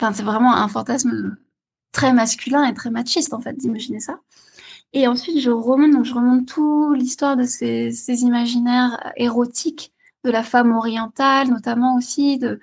[0.00, 1.36] enfin, c'est vraiment un fantasme
[1.92, 4.20] très masculin et très machiste en fait d'imaginer ça.
[4.92, 9.92] Et ensuite, je remonte, donc je remonte tout l'histoire de ces, imaginaires érotiques
[10.24, 12.60] de la femme orientale, notamment aussi de,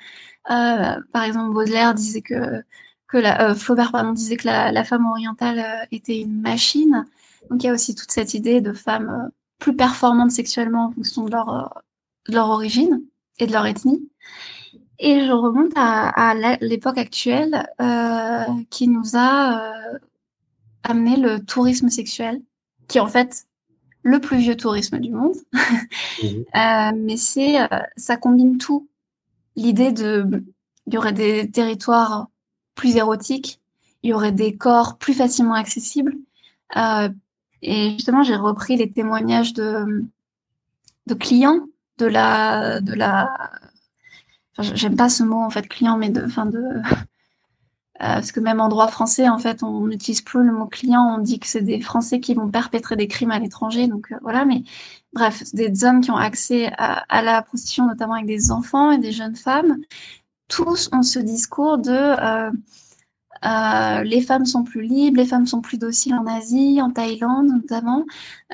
[0.51, 2.63] euh, par exemple, Baudelaire disait que
[3.07, 7.05] que la, euh, Flaubert pardon, disait que la, femme orientale euh, était une machine.
[7.49, 9.29] Donc il y a aussi toute cette idée de femmes
[9.59, 11.83] plus performantes sexuellement en fonction de leur,
[12.27, 13.03] de leur origine
[13.39, 14.09] et de leur ethnie.
[14.97, 17.67] Et je remonte à, l'époque actuelle
[18.69, 19.71] qui nous a
[20.83, 22.41] amené le tourisme sexuel,
[22.87, 23.45] qui en fait
[24.05, 25.35] le plus vieux tourisme du monde.
[25.51, 26.27] mmh.
[26.55, 27.57] euh, mais c'est,
[27.97, 28.87] ça combine tout.
[29.57, 30.43] L'idée de,
[30.87, 32.27] il y aurait des territoires
[32.75, 33.59] plus érotiques,
[34.03, 36.15] il y aurait des corps plus facilement accessibles.
[36.77, 37.09] Euh,
[37.61, 40.05] et justement, j'ai repris les témoignages de,
[41.07, 41.65] de clients
[41.97, 43.29] de la, de la,
[44.57, 46.81] enfin, j'aime pas ce mot en fait client, mais de, enfin de, euh,
[47.99, 51.21] parce que même en droit français, en fait, on n'utilise plus le mot client, on
[51.21, 54.45] dit que c'est des Français qui vont perpétrer des crimes à l'étranger, donc euh, voilà.
[54.45, 54.63] Mais
[55.13, 59.11] bref, des hommes qui ont accès à, la prostitution, notamment avec des enfants et des
[59.11, 59.77] jeunes femmes,
[60.47, 62.51] tous ont ce discours de euh,
[63.45, 67.47] euh, les femmes sont plus libres, les femmes sont plus dociles en Asie, en Thaïlande
[67.47, 68.05] notamment.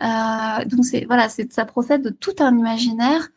[0.01, 3.29] Euh, donc voilà, ça procède de tout un imaginaire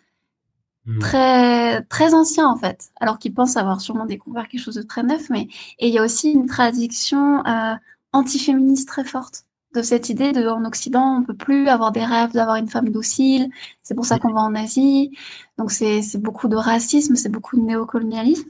[0.86, 0.98] mmh.
[1.00, 5.02] très très ancien en fait, alors qu'ils pensent avoir sûrement découvert quelque chose de très
[5.02, 5.30] neuf.
[5.30, 7.74] Mais et il y a aussi une tradition euh,
[8.12, 12.32] antiféministe très forte de cette idée de en Occident on peut plus avoir des rêves
[12.32, 13.50] d'avoir une femme docile.
[13.82, 15.10] C'est pour ça qu'on va en Asie.
[15.58, 18.48] Donc c'est beaucoup de racisme, c'est beaucoup de néocolonialisme.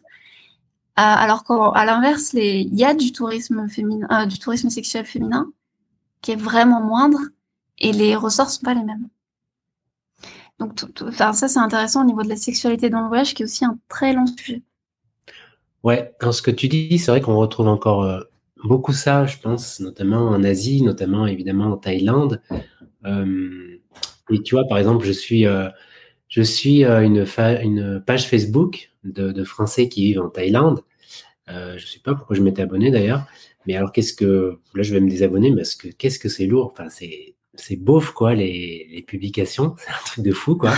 [0.96, 5.50] Euh, alors qu'à l'inverse, il y a du tourisme féminin, euh, du tourisme sexuel féminin
[6.24, 7.20] qui est vraiment moindre
[7.78, 9.08] et les ressorts sont pas les mêmes.
[10.58, 10.72] Donc
[11.12, 13.78] ça c'est intéressant au niveau de la sexualité dans le voyage qui est aussi un
[13.88, 14.62] très long sujet.
[15.84, 18.20] Ouais, dans ce que tu dis, c'est vrai qu'on retrouve encore euh,
[18.64, 22.40] beaucoup ça, je pense, notamment en Asie, notamment évidemment en Thaïlande.
[24.30, 25.68] Et tu vois, par exemple, je suis, euh,
[26.28, 30.80] je suis euh, une, page Facebook de, de, Français qui vivent en Thaïlande.
[31.48, 33.26] Je sais pas pourquoi je m'étais abonné d'ailleurs.
[33.66, 36.70] Mais alors, qu'est-ce que là, je vais me désabonner parce que qu'est-ce que c'est lourd?
[36.72, 39.74] Enfin, c'est c'est beauf quoi les, les publications.
[39.78, 40.72] C'est un truc de fou quoi.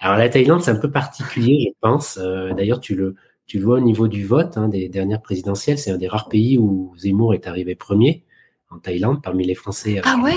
[0.00, 2.18] Alors la Thaïlande, c'est un peu particulier, je pense.
[2.20, 3.14] Euh, d'ailleurs, tu le
[3.46, 6.28] tu le vois au niveau du vote hein, des dernières présidentielles, c'est un des rares
[6.28, 8.24] pays où Zemmour est arrivé premier
[8.70, 10.00] en Thaïlande parmi les Français.
[10.04, 10.36] Ah ouais?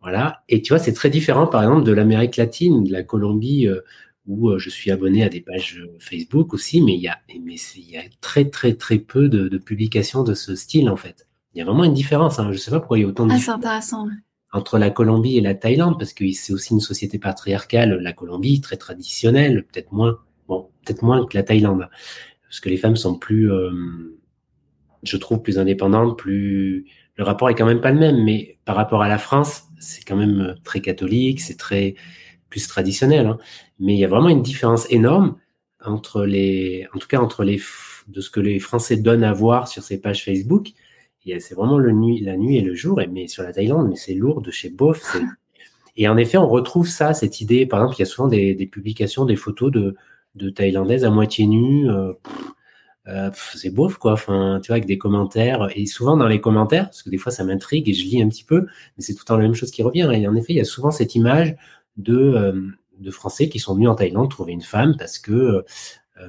[0.00, 0.42] Voilà.
[0.48, 3.80] Et tu vois, c'est très différent, par exemple, de l'Amérique latine, de la Colombie, euh,
[4.26, 7.18] où euh, je suis abonné à des pages euh, Facebook aussi, mais il y a,
[7.28, 10.96] mais il y a très très très peu de, de, publications de ce style en
[10.96, 11.26] fait.
[11.54, 12.38] Il y a vraiment une différence.
[12.38, 12.52] Hein.
[12.52, 14.06] Je sais pas pourquoi il y a autant de ah, intéressant.
[14.52, 17.98] Entre la Colombie et la Thaïlande, parce que c'est aussi une société patriarcale.
[18.00, 21.88] La Colombie, très traditionnelle, peut-être moins, bon, peut-être moins que la Thaïlande,
[22.42, 23.70] parce que les femmes sont plus, euh,
[25.02, 26.86] je trouve, plus indépendantes, plus
[27.16, 30.04] le rapport est quand même pas le même, mais par rapport à la France, c'est
[30.04, 31.94] quand même euh, très catholique, c'est très
[32.48, 33.26] plus traditionnel.
[33.26, 33.38] Hein.
[33.78, 35.36] Mais il y a vraiment une différence énorme
[35.84, 37.60] entre les, en tout cas entre les,
[38.08, 40.72] de ce que les Français donnent à voir sur ces pages Facebook.
[41.24, 43.00] C'est vraiment le nuit, la nuit et le jour.
[43.00, 45.16] Et, mais sur la Thaïlande, mais c'est lourd de chez bof.
[45.96, 47.66] Et en effet, on retrouve ça, cette idée.
[47.66, 49.94] Par exemple, il y a souvent des, des publications, des photos de,
[50.34, 51.90] de Thaïlandaises à moitié nues.
[51.90, 52.14] Euh,
[53.08, 56.84] euh, c'est beauf quoi enfin tu vois avec des commentaires et souvent dans les commentaires
[56.84, 59.22] parce que des fois ça m'intrigue et je lis un petit peu mais c'est tout
[59.22, 61.16] le temps la même chose qui revient et en effet il y a souvent cette
[61.16, 61.56] image
[61.96, 62.62] de euh,
[63.00, 65.64] de français qui sont venus en Thaïlande trouver une femme parce que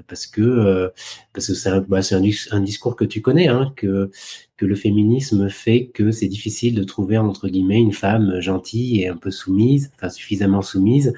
[0.07, 0.89] parce que euh,
[1.34, 2.21] parce que c'est un, bah, un,
[2.51, 4.11] un, discours que tu connais hein, que
[4.57, 9.07] que le féminisme fait que c'est difficile de trouver entre guillemets une femme gentille et
[9.07, 11.13] un peu soumise enfin suffisamment soumise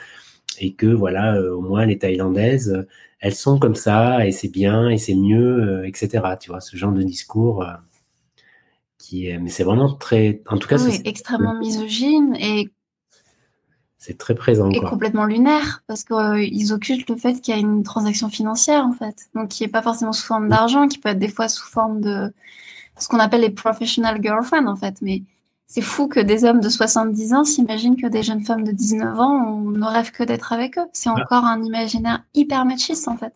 [0.59, 2.85] et que voilà au moins les thaïlandaises
[3.25, 6.23] elles sont comme ça et c'est bien et c'est mieux, euh, etc.
[6.39, 7.73] Tu vois, ce genre de discours euh,
[8.99, 12.69] qui est, mais c'est vraiment très, en tout cas, oui, extrêmement misogyne et
[14.05, 14.69] c'est très présent.
[14.69, 14.89] Et quoi.
[14.89, 18.93] complètement lunaire, parce qu'ils euh, occultent le fait qu'il y a une transaction financière, en
[18.93, 19.15] fait.
[19.33, 22.01] Donc, qui n'est pas forcément sous forme d'argent, qui peut être des fois sous forme
[22.01, 22.31] de
[22.99, 24.97] ce qu'on appelle les professional girlfriends, en fait.
[25.01, 25.23] Mais
[25.65, 29.19] c'est fou que des hommes de 70 ans s'imaginent que des jeunes femmes de 19
[29.19, 30.85] ans, on ne rêve que d'être avec eux.
[30.93, 33.33] C'est encore un imaginaire hyper machiste, en fait.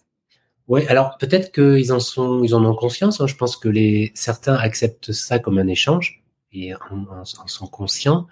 [0.67, 3.20] Oui, alors peut-être qu'ils en sont, ils en ont conscience.
[3.22, 3.26] Hein.
[3.26, 7.65] Je pense que les certains acceptent ça comme un échange et en, en, en sont
[7.65, 8.28] conscients.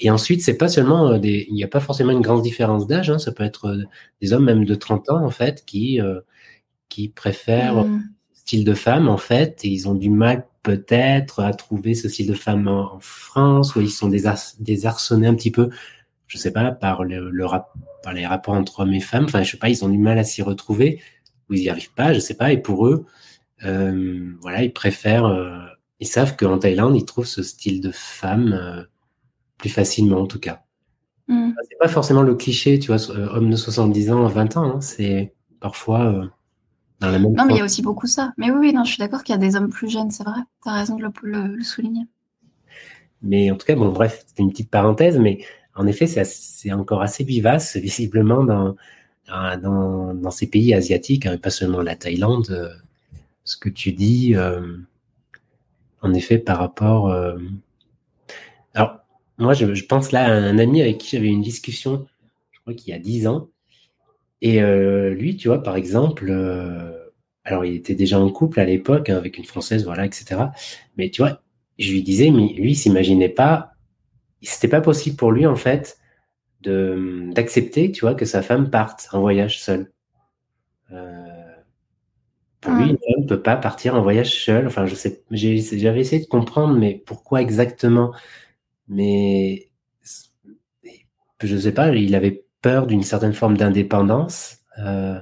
[0.00, 3.10] Et ensuite, c'est pas seulement des, il n'y a pas forcément une grande différence d'âge.
[3.10, 3.18] Hein.
[3.18, 3.76] Ça peut être
[4.20, 6.20] des hommes même de 30 ans en fait qui euh,
[6.88, 8.02] qui préfèrent mmh
[8.50, 12.26] style de femme en fait, et ils ont du mal peut-être à trouver ce style
[12.26, 15.70] de femme en, France, où ils sont désarçonnés un petit peu,
[16.26, 17.46] je sais pas, par le, le
[18.02, 19.26] par les rapports entre hommes et femmes.
[19.26, 21.00] Enfin, je sais pas, ils ont du mal à s'y retrouver,
[21.48, 22.50] ou ils y arrivent pas, je sais pas.
[22.50, 23.06] Et pour eux,
[23.64, 25.58] euh, voilà, ils préfèrent, euh,
[26.00, 28.82] ils savent qu'en Thaïlande, ils trouvent ce style de femme euh,
[29.60, 30.62] plus facilement, en tout cas.
[31.28, 31.52] Mm.
[31.68, 34.76] C'est pas forcément le cliché, tu vois, homme de 70 ans à 20 ans.
[34.76, 36.30] Hein, c'est parfois
[37.00, 37.32] dans la même.
[37.32, 38.32] Non, mais il y a aussi beaucoup ça.
[38.36, 40.24] Mais oui, oui, non, je suis d'accord qu'il y a des hommes plus jeunes, c'est
[40.24, 40.40] vrai.
[40.62, 42.06] Tu as raison de le, souligner.
[43.22, 45.44] Mais en tout cas, bon, bref, c'était une petite parenthèse, mais
[45.74, 48.76] en effet, c'est encore assez vivace, visiblement, dans,
[49.28, 52.80] dans, dans ces pays asiatiques, hein, pas seulement la Thaïlande
[53.50, 54.76] ce que tu dis, euh,
[56.02, 57.10] en effet, par rapport.
[57.10, 57.38] Euh,
[58.74, 58.99] alors,
[59.40, 62.06] moi, je, pense là à un ami avec qui j'avais une discussion,
[62.52, 63.48] je crois qu'il y a dix ans.
[64.42, 66.30] Et euh, lui, tu vois, par exemple,
[67.44, 70.42] alors il était déjà en couple à l'époque hein, avec une Française, voilà, etc.
[70.96, 71.42] Mais tu vois,
[71.78, 73.72] je lui disais, mais lui, il s'imaginait pas,
[74.42, 75.98] c'était pas possible pour lui, en fait,
[76.62, 79.90] de d'accepter, tu vois, que sa femme parte en voyage seule.
[82.60, 84.66] Pour lui, une femme ne peut pas partir en voyage seule.
[84.66, 88.12] Enfin, je sais, j'avais essayé de comprendre, mais pourquoi exactement
[88.90, 89.70] Mais
[91.40, 95.18] je ne sais pas, il avait peur d'une certaine forme d'indépendance, euh,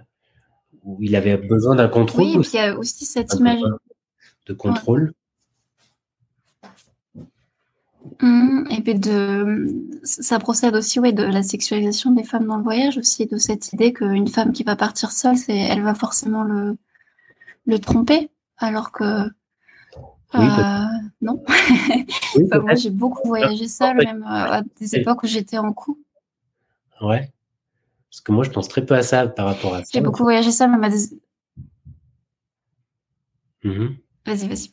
[0.83, 2.25] où il avait besoin d'un contrôle.
[2.25, 3.61] Oui, et puis il y a aussi cette image
[4.47, 5.13] de contrôle.
[8.21, 9.69] Mmh, et puis de,
[10.03, 13.73] ça procède aussi ouais, de la sexualisation des femmes dans le voyage aussi, de cette
[13.75, 16.77] idée qu'une femme qui va partir seule, c'est, elle va forcément le,
[17.67, 19.31] le tromper, alors que
[20.35, 20.85] euh,
[21.21, 21.43] non.
[22.63, 26.01] moi, j'ai beaucoup voyagé seule, même euh, à des époques où j'étais en couple.
[27.01, 27.33] Ouais.
[28.11, 29.91] Parce que moi, je pense très peu à ça par rapport à ça.
[29.93, 30.97] J'ai beaucoup voyagé seule, même à des.
[33.65, 33.89] Mmh
[34.27, 34.71] vas-y, vas-y.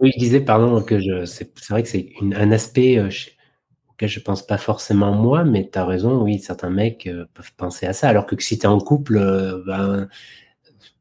[0.00, 3.10] oui, je disais, pardon, que je, c'est, vrai que c'est un aspect euh,
[3.90, 7.86] auquel je pense pas forcément moi, mais tu as raison, oui, certains mecs peuvent penser
[7.86, 8.08] à ça.
[8.08, 9.18] Alors que si tu es en couple,
[9.66, 10.08] ben,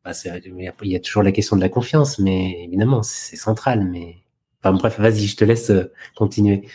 [0.03, 3.86] bah, il y a toujours la question de la confiance, mais évidemment, c'est central.
[3.86, 4.18] Mais
[4.64, 6.68] enfin, bref, vas-y, je te laisse euh, continuer.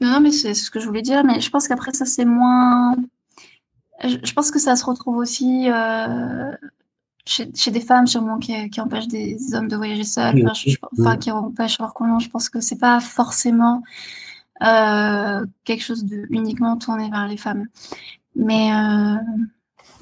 [0.00, 1.24] Non, mais c'est ce que je voulais dire.
[1.24, 2.96] Mais je pense qu'après ça, c'est moins.
[4.02, 6.52] Je, pense que ça se retrouve aussi euh,
[7.26, 10.44] chez, des femmes, sûrement, qui, qui empêchent des, hommes de voyager seuls,
[10.98, 12.18] enfin, qui empêchent leur conjoint.
[12.18, 13.82] Je pense que c'est pas forcément
[14.62, 17.66] euh, quelque chose de uniquement tourné vers les femmes.
[18.34, 18.72] Mais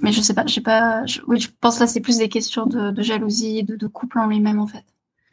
[0.03, 1.07] mais je sais pas, j'ai pas.
[1.07, 4.27] Je, oui, je pense là c'est plus des questions de, jalousie, de, de, couple en
[4.27, 4.85] lui-même en fait.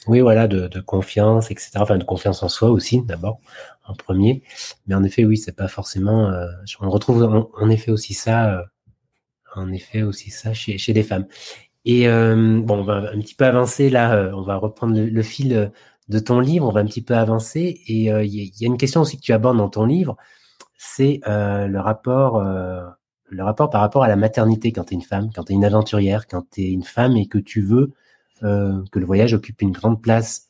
[0.07, 1.71] Oui, voilà, de, de, confiance, etc.
[1.77, 3.39] Enfin, de confiance en soi aussi, d'abord,
[3.85, 4.43] en premier.
[4.87, 6.29] Mais en effet, oui, c'est pas forcément.
[6.29, 6.47] Euh,
[6.79, 8.63] on retrouve en, effet aussi ça, euh,
[9.55, 11.27] en effet aussi ça chez, chez femmes.
[11.85, 14.31] Et euh, bon, on va un petit peu avancer là.
[14.35, 15.71] on va reprendre le, fil
[16.09, 16.67] de ton livre.
[16.67, 17.81] On va un petit peu avancer.
[17.87, 20.17] Et il y, a une question aussi que tu abordes dans ton livre,
[20.77, 22.41] c'est le rapport
[23.31, 25.55] le rapport par rapport à la maternité quand tu es une femme, quand tu es
[25.55, 27.93] une aventurière, quand tu es une femme et que tu veux
[28.43, 30.47] euh, que le voyage occupe une grande place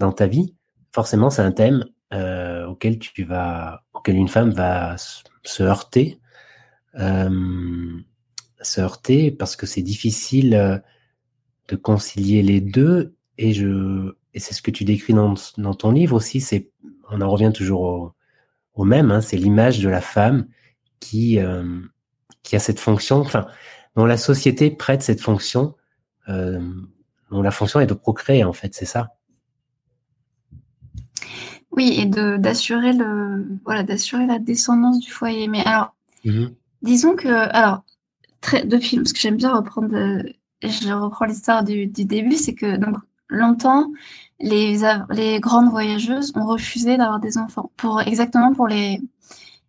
[0.00, 0.56] dans ta vie,
[0.92, 4.96] forcément c'est un thème euh, auquel tu vas, auquel une femme va
[5.44, 6.20] se heurter,
[6.98, 8.00] euh,
[8.60, 10.82] se heurter parce que c'est difficile
[11.68, 13.14] de concilier les deux.
[13.36, 16.70] Et je et c'est ce que tu décris dans, dans ton livre aussi, c'est
[17.10, 18.14] on en revient toujours
[18.74, 20.48] au, même, hein, c'est l'image de la femme
[20.98, 21.38] qui
[22.42, 23.46] qui a cette fonction, enfin,
[23.94, 25.76] dont la société prête cette fonction,
[27.30, 29.14] dont la fonction est de procréer, en fait, c'est ça.
[31.70, 35.48] Oui, et d'assurer le voilà d'assurer la descendance du foyer.
[35.48, 36.54] Mais alors, mhm.
[36.82, 37.84] disons que alors
[38.40, 39.96] très, de films, parce que j'aime bien reprendre,
[40.62, 42.96] je reprends l'histoire du, du, début, c'est que donc
[43.28, 43.86] longtemps
[44.40, 44.78] les
[45.10, 49.00] les grandes voyageuses ont refusé d'avoir des enfants pour exactement pour les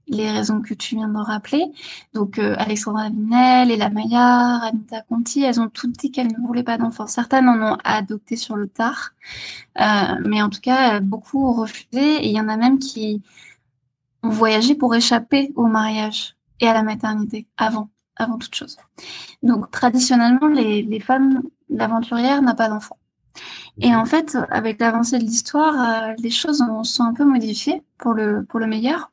[0.09, 1.65] les raisons que tu viens de rappeler.
[2.13, 6.63] Donc euh, Alexandra Vinel, Ella Maillard, Anita Conti, elles ont toutes dit qu'elles ne voulaient
[6.63, 7.07] pas d'enfants.
[7.07, 9.11] Certaines en ont adopté sur le tard,
[9.79, 9.83] euh,
[10.25, 11.85] mais en tout cas beaucoup ont refusé.
[11.93, 13.23] Et il y en a même qui
[14.23, 18.77] ont voyagé pour échapper au mariage et à la maternité avant, avant toute chose.
[19.43, 22.97] Donc traditionnellement, les, femmes d'aventurières n'ont pas d'enfants.
[23.79, 27.81] Et en fait, avec l'avancée de l'histoire, euh, les choses ont, sont un peu modifiées
[27.97, 29.11] pour le, pour le meilleur.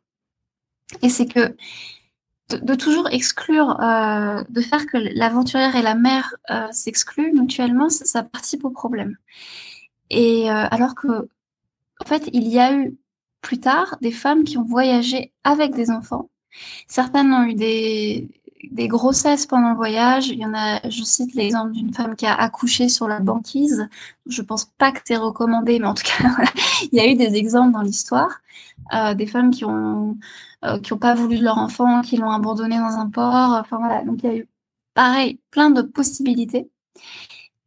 [1.03, 1.57] Et c'est que
[2.49, 8.23] de, toujours exclure, euh, de faire que l'aventurière et la mère euh, s'excluent mutuellement, ça,
[8.23, 9.17] participe au problème.
[10.11, 11.29] Et euh, alors que,
[12.01, 12.97] en fait, il y a eu
[13.41, 16.31] plus tard des femmes qui ont voyagé avec des enfants.
[16.89, 18.29] Certaines ont eu des
[18.89, 20.29] grossesses pendant le voyage.
[20.29, 23.89] Il y en a, je cite l'exemple d'une femme qui a accouché sur la banquise.
[24.27, 26.29] Je pense pas que c'est recommandé, mais en tout cas,
[26.93, 28.41] il y a eu des exemples dans l'histoire.
[29.17, 30.17] Des femmes qui ont
[30.67, 33.53] euh, qui ont pas voulu de leur enfant, qui l'ont abandonné dans un port.
[33.61, 34.49] Enfin voilà, donc il y a eu
[34.95, 36.71] pareil plein de possibilités.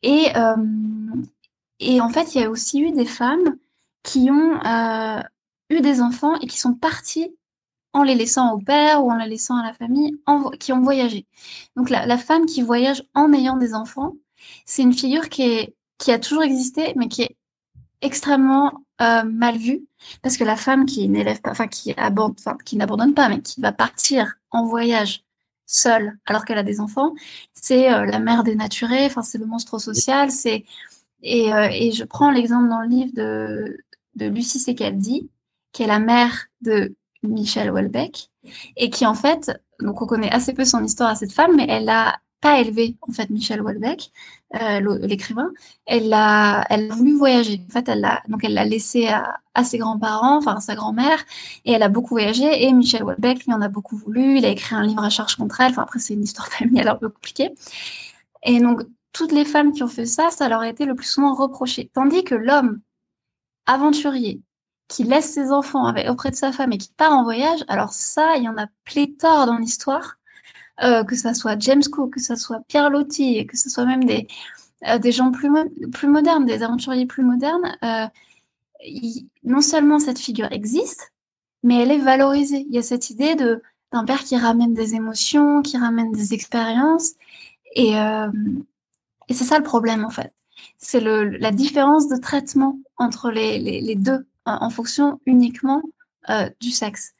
[0.03, 0.55] Et euh,
[1.79, 3.57] et en fait, il y a aussi eu des femmes
[4.03, 5.21] qui ont euh,
[5.69, 7.35] eu des enfants et qui sont parties
[7.93, 10.15] en les laissant au père ou en les laissant à la famille,
[10.59, 11.25] qui ont voyagé.
[11.75, 14.13] Donc la, femme qui voyage en ayant des enfants,
[14.65, 17.35] c'est une figure qui, est, qui a toujours existé, mais qui est
[18.01, 19.85] extrêmement euh, mal vue,
[20.21, 23.61] parce que la femme qui n'élève pas, enfin qui abandonne, qui n'abandonne pas, mais qui
[23.61, 25.23] va partir en voyage
[25.65, 27.13] seule alors qu'elle a des enfants,
[27.53, 30.65] c'est euh, la mère dénaturée, enfin c'est le monstre social, c'est
[31.21, 33.77] et, euh, et je prends l'exemple dans le livre de,
[34.15, 35.29] de Lucie Secaldi,
[35.73, 38.29] qui est la mère de Michel Houellebecq,
[38.77, 41.65] et qui en fait, donc on connaît assez peu son histoire à cette femme, mais
[41.69, 44.11] elle a pas élevé en fait Michel Houellebecq,
[44.55, 45.51] euh, l'écrivain.
[45.85, 47.61] Elle a, elle a voulu voyager.
[47.67, 51.19] En fait, elle l'a, donc elle l'a laissé à, ses grands-parents, enfin à sa grand-mère,
[51.65, 52.63] et elle a beaucoup voyagé.
[52.65, 54.37] Et Michel Houellebecq lui en a beaucoup voulu.
[54.37, 55.71] Il a écrit un livre à charge contre elle.
[55.71, 57.51] Enfin après, c'est une histoire familiale un peu compliquée.
[58.43, 58.83] Et donc
[59.13, 61.89] toutes les femmes qui ont fait ça, ça leur a été le plus souvent reproché.
[61.93, 62.79] Tandis que l'homme
[63.65, 64.41] aventurier
[64.87, 68.37] qui laisse ses enfants auprès de sa femme et qui part en voyage, alors ça,
[68.37, 70.18] il y en a pléthore dans l'histoire,
[70.83, 74.05] euh, que ça soit James Cook, que ça soit Pierre Loti, que ce soit même
[74.05, 74.27] des,
[74.87, 75.49] euh, des gens plus,
[75.91, 77.75] plus modernes, des aventuriers plus modernes.
[77.83, 78.07] Euh,
[79.43, 81.11] non seulement cette figure existe,
[81.63, 82.65] mais elle est valorisée.
[82.69, 87.11] Il y a cette idée d'un père qui ramène des émotions, qui ramène des expériences,
[87.75, 87.93] et,
[89.29, 90.33] c'est ça le problème en fait.
[90.77, 95.81] C'est la différence de traitement entre les, les, deux en fonction uniquement
[96.61, 97.13] du sexe.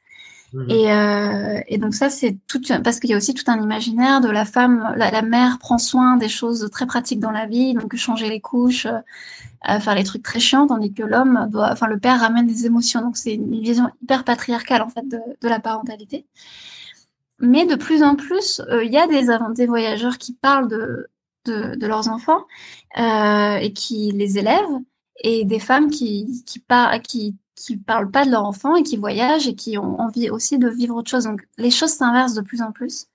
[0.68, 4.20] Et, euh, et, donc ça, c'est tout parce qu'il y a aussi tout un imaginaire
[4.20, 7.94] de la femme, la, mère prend soin des choses très pratiques dans la vie, donc
[7.94, 12.00] changer les couches, euh, faire les trucs très chiants, tandis que l'homme doit, enfin le
[12.00, 13.00] père ramène des émotions.
[13.00, 16.26] Donc c'est une vision hyper patriarcale en fait de, la parentalité.
[17.38, 21.06] Mais de plus en plus, euh, il y a des, des voyageurs qui parlent de,
[21.46, 22.44] de, leurs enfants
[22.96, 24.80] et qui les élèvent
[25.22, 28.96] et des femmes qui qui, par, qui qui parlent pas de leur enfant et qui
[28.96, 31.24] voyagent et qui ont envie aussi de vivre autre chose.
[31.24, 33.06] Donc les choses s'inversent de plus en plus.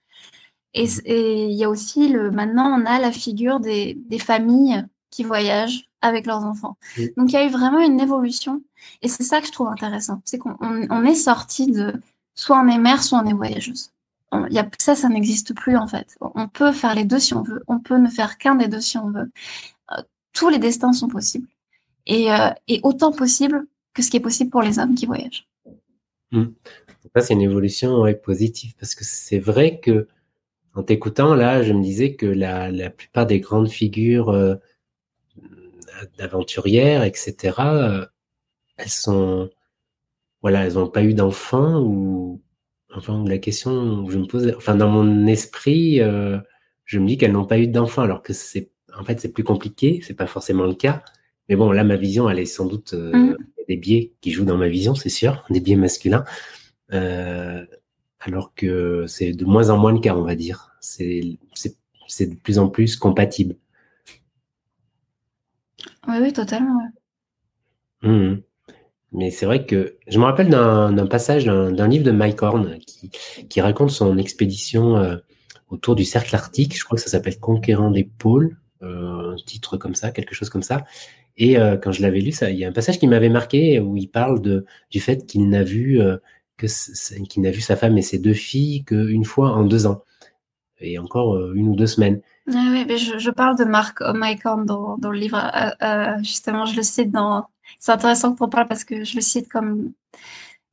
[0.73, 5.23] Et il y a aussi le maintenant on a la figure des, des familles qui
[5.23, 6.77] voyagent avec leurs enfants.
[7.17, 8.61] Donc il y a eu vraiment une évolution
[9.01, 11.93] et c'est ça que je trouve intéressant, c'est qu'on on, est sorti de
[12.35, 13.91] soit on est mère, soit on est voyageuse.
[14.31, 16.17] On, y a, ça, ça n'existe plus en fait.
[16.19, 17.63] On peut faire les deux si on veut.
[17.67, 19.31] On peut ne faire qu'un des deux si on veut.
[19.91, 20.01] Euh,
[20.33, 21.47] tous les destins sont possibles
[22.05, 23.65] et, euh, et, autant possible
[23.95, 25.47] que ce qui est possible pour les hommes qui voyagent.
[26.31, 26.45] Mmh.
[27.15, 30.07] Ça, c'est une évolution ouais, positive parce que c'est vrai que
[30.73, 34.55] en t'écoutant là, je me disais que la, la plupart des grandes figures euh,
[36.17, 38.05] d'aventurières, etc., euh,
[38.77, 39.49] elles sont,
[40.41, 42.41] voilà, elles n'ont pas eu d'enfants ou,
[42.93, 46.37] enfin, la question je me pose, enfin, dans mon esprit, euh,
[46.83, 49.45] je me dis qu'elles n'ont pas eu d'enfants alors que c'est, en fait, c'est plus
[49.45, 51.03] compliqué, c'est pas forcément le cas.
[51.47, 53.37] Mais bon, là, ma vision, elle est sans doute euh, mm.
[53.67, 56.23] Des biais qui jouent dans ma vision, c'est sûr, des biais masculins.
[56.93, 57.65] Euh,
[58.19, 60.75] alors que c'est de moins en moins le cas, on va dire.
[60.79, 61.37] C'est
[62.19, 63.55] de plus en plus compatible.
[66.07, 66.79] Oui, oui, totalement.
[68.01, 68.35] Mmh.
[69.11, 73.09] Mais c'est vrai que je me rappelle d'un passage d'un livre de Mike Horn qui,
[73.49, 75.17] qui raconte son expédition euh,
[75.69, 76.77] autour du cercle arctique.
[76.77, 80.49] Je crois que ça s'appelle Conquérant des pôles, euh, un titre comme ça, quelque chose
[80.49, 80.85] comme ça.
[81.37, 83.79] Et euh, quand je l'avais lu, ça, il y a un passage qui m'avait marqué
[83.79, 86.17] où il parle de, du fait qu'il n'a vu euh,
[86.57, 86.67] que
[87.27, 90.03] qu'il n'a vu sa femme et ses deux filles qu'une fois en deux ans
[90.79, 92.21] et encore euh, une ou deux semaines.
[92.53, 95.37] Ah oui, mais je, je, parle de Mark O'Micron dans, dans le livre.
[96.21, 97.47] justement, je le cite dans.
[97.79, 99.91] C'est intéressant que tu en parles parce que je le cite comme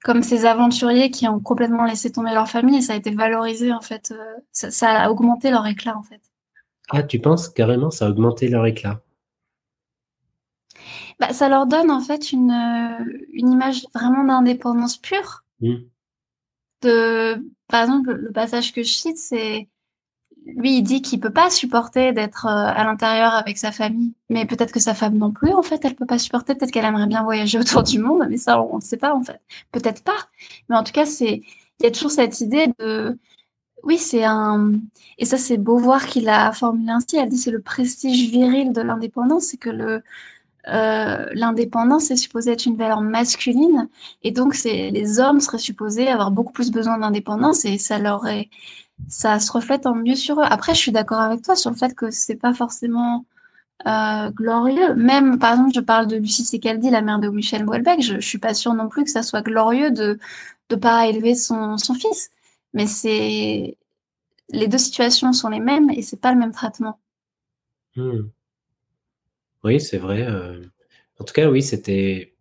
[0.05, 3.73] comme ces aventuriers qui ont complètement laissé tomber leur famille et ça a été valorisé
[3.73, 4.13] en fait.
[4.51, 6.21] Ça, ça a augmenté leur éclat en fait.
[6.91, 9.02] Ah, tu penses carrément ça a augmenté leur éclat?
[11.23, 15.45] Bah, ça leur donne en fait une, euh, une image vraiment d'indépendance pure.
[15.61, 15.75] Mmh.
[16.83, 19.69] De, par exemple, le passage que je cite, c'est
[20.45, 24.47] lui, il dit qu'il peut pas supporter d'être euh, à l'intérieur avec sa famille, mais
[24.47, 26.57] peut-être que sa femme non plus, en fait, elle peut pas supporter.
[26.57, 29.23] Peut-être qu'elle aimerait bien voyager autour du monde, mais ça, on ne sait pas en
[29.23, 29.41] fait.
[29.71, 30.29] Peut-être pas.
[30.69, 31.43] Mais en tout cas, c'est,
[31.79, 33.17] il y a toujours cette idée de,
[33.85, 34.73] oui, c'est un,
[35.19, 37.17] et ça, c'est beau voir qu'il a formulé ainsi.
[37.17, 40.03] Elle dit c'est le prestige viril de l'indépendance, c'est que le,
[40.69, 43.89] euh, l'indépendance est supposée être une valeur masculine
[44.23, 47.99] et donc les hommes seraient supposés avoir beaucoup plus besoin d'indépendance et ça
[49.09, 50.45] ça se reflète en mieux sur eux.
[50.45, 53.25] Après, je suis d'accord avec toi sur le fait que c'est pas forcément
[53.87, 54.95] euh, glorieux.
[54.95, 58.01] Même, par exemple, je parle de Lucie Secaldi, la mère de Michel Houellebecq.
[58.01, 60.19] Je, je suis pas sûre non plus que ça soit glorieux de
[60.69, 62.31] de pas élever son, son fils.
[62.75, 63.77] Mais c'est
[64.51, 66.99] les deux situations sont les mêmes et c'est pas le même traitement.
[67.97, 68.29] Hmm.
[69.65, 70.23] Oui, c'est vrai.
[70.23, 70.61] Euh.
[71.19, 72.35] En tout cas, oui, c'était,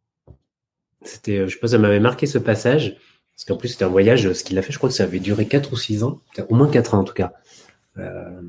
[1.03, 2.97] c'était, euh, je pense, ça m'avait marqué ce passage
[3.35, 4.31] parce qu'en plus c'était un voyage.
[4.33, 6.55] Ce qu'il a fait, je crois que ça avait duré quatre ou six ans, au
[6.55, 7.33] moins quatre ans en tout cas.
[7.97, 8.41] Euh,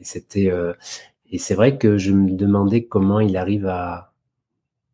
[0.00, 0.52] et c'était,
[1.30, 4.12] et c'est vrai que je me demandais comment il arrive à,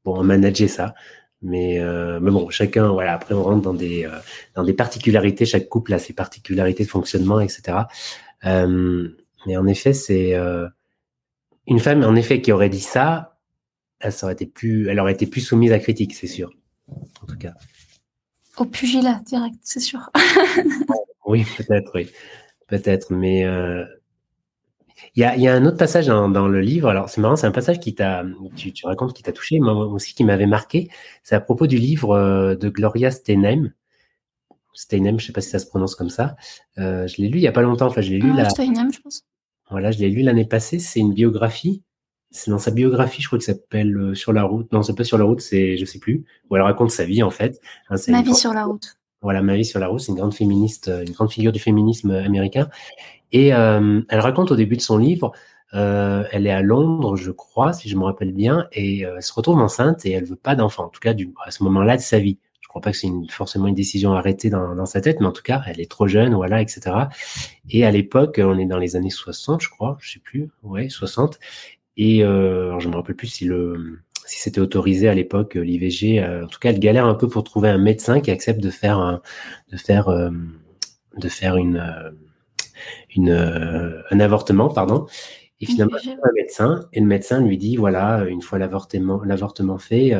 [0.05, 0.95] bon, manager ça.
[1.43, 1.81] Mais,
[2.21, 4.09] mais bon, chacun, voilà, après on rentre dans des,
[4.55, 7.79] dans des particularités, chaque couple a ses particularités de fonctionnement, etc.
[8.45, 10.35] mais en effet, c'est
[11.67, 13.39] une femme, en effet, qui aurait dit ça,
[14.01, 16.51] elle aurait été plus, elle aurait été plus soumise à critique, c'est sûr.
[16.89, 17.55] En tout cas.
[18.57, 20.11] Au pugilat direct, c'est sûr.
[21.27, 22.11] oui, peut-être, oui,
[22.67, 23.85] peut-être, mais euh,
[25.15, 26.89] il y, a, y, a, un autre passage dans, dans le livre.
[26.89, 28.25] Alors c'est marrant, c'est un passage qui t'a,
[28.57, 30.91] tu, tu, racontes qui t'a touché, moi aussi qui m'avait marqué.
[31.23, 33.73] C'est à propos du livre euh, de Gloria Steinem.
[34.75, 36.37] Steinem, je sais pas si ça se prononce comme ça.
[36.79, 37.87] Euh, je l'ai lu il y a pas longtemps.
[37.87, 39.25] Enfin, je l'ai lu ah, Steinem, je pense.
[39.71, 40.79] Voilà, je l'ai lu l'année passée.
[40.79, 41.83] C'est une biographie.
[42.31, 44.73] C'est dans sa biographie, je crois que ça s'appelle euh, Sur la route.
[44.73, 46.25] Non, c'est pas Sur la route, c'est je sais plus.
[46.49, 47.61] Ou elle raconte sa vie en fait.
[47.91, 48.97] Hein, ma vie sur la route.
[49.21, 50.01] Voilà, ma vie sur la route.
[50.01, 52.69] C'est une grande féministe, euh, une grande figure du féminisme américain.
[53.33, 55.33] Et euh, elle raconte au début de son livre,
[55.75, 59.23] euh, elle est à Londres, je crois, si je me rappelle bien, et euh, elle
[59.23, 60.85] se retrouve enceinte et elle veut pas d'enfant.
[60.85, 62.39] En tout cas, du, à ce moment-là de sa vie
[62.73, 65.43] crois pas que c'est forcément une décision arrêtée dans, dans, sa tête, mais en tout
[65.43, 66.81] cas, elle est trop jeune, voilà, etc.
[67.69, 70.89] Et à l'époque, on est dans les années 60, je crois, je sais plus, ouais,
[70.89, 71.39] 60.
[71.99, 75.61] Et euh, alors je me rappelle plus si le si c'était autorisé à l'époque euh,
[75.61, 76.21] l'IVG.
[76.21, 78.71] Euh, en tout cas, elle galère un peu pour trouver un médecin qui accepte de
[78.71, 79.21] faire un,
[79.71, 80.31] de faire euh,
[81.17, 81.83] de faire une
[83.15, 83.31] une
[84.11, 85.07] un avortement, pardon.
[85.61, 89.79] Et finalement, il un médecin et le médecin lui dit voilà, une fois l'avortement l'avortement
[89.79, 90.15] fait,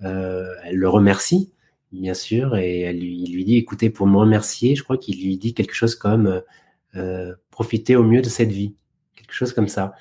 [0.00, 1.50] elle le remercie
[1.92, 5.22] bien sûr, et elle lui, il lui dit, écoutez, pour me remercier, je crois qu'il
[5.22, 6.40] lui dit quelque chose comme euh,
[6.96, 8.76] euh profiter au mieux de cette vie,
[9.16, 9.94] quelque chose comme ça.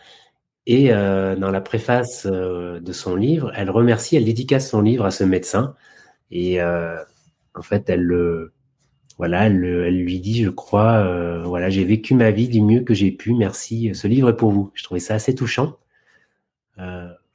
[0.67, 5.05] Et euh, dans la préface euh, de son livre, elle remercie, elle dédicace son livre
[5.05, 5.75] à ce médecin,
[6.29, 6.97] et euh,
[7.55, 8.53] en fait, elle le,
[9.17, 12.93] voilà, elle, elle, lui dit, je crois, voilà, j'ai vécu ma vie du mieux que
[12.93, 14.71] j'ai pu, merci, ce livre est pour vous.
[14.75, 15.77] Je trouvais ça assez touchant.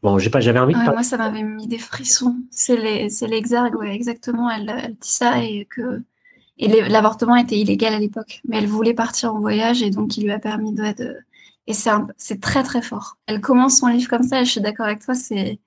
[0.03, 0.75] Bon, j'ai pas, j'avais envie.
[0.75, 2.37] de moi, ça m'avait mis des frissons.
[2.51, 4.51] C'est les, c'est l'exergue, ouais, exactement.
[4.51, 6.03] Elle, elle, dit ça et que
[6.59, 10.25] et l'avortement était illégal à l'époque, mais elle voulait partir en voyage et donc il
[10.25, 10.93] lui a permis de.
[10.93, 11.17] de
[11.69, 13.17] et c'est, c'est très très fort.
[13.27, 14.41] Elle commence son livre comme ça.
[14.41, 15.15] Et je suis d'accord avec toi.
[15.15, 15.61] C'est,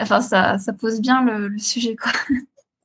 [0.00, 2.12] enfin, ça, ça pose bien le, le sujet, quoi.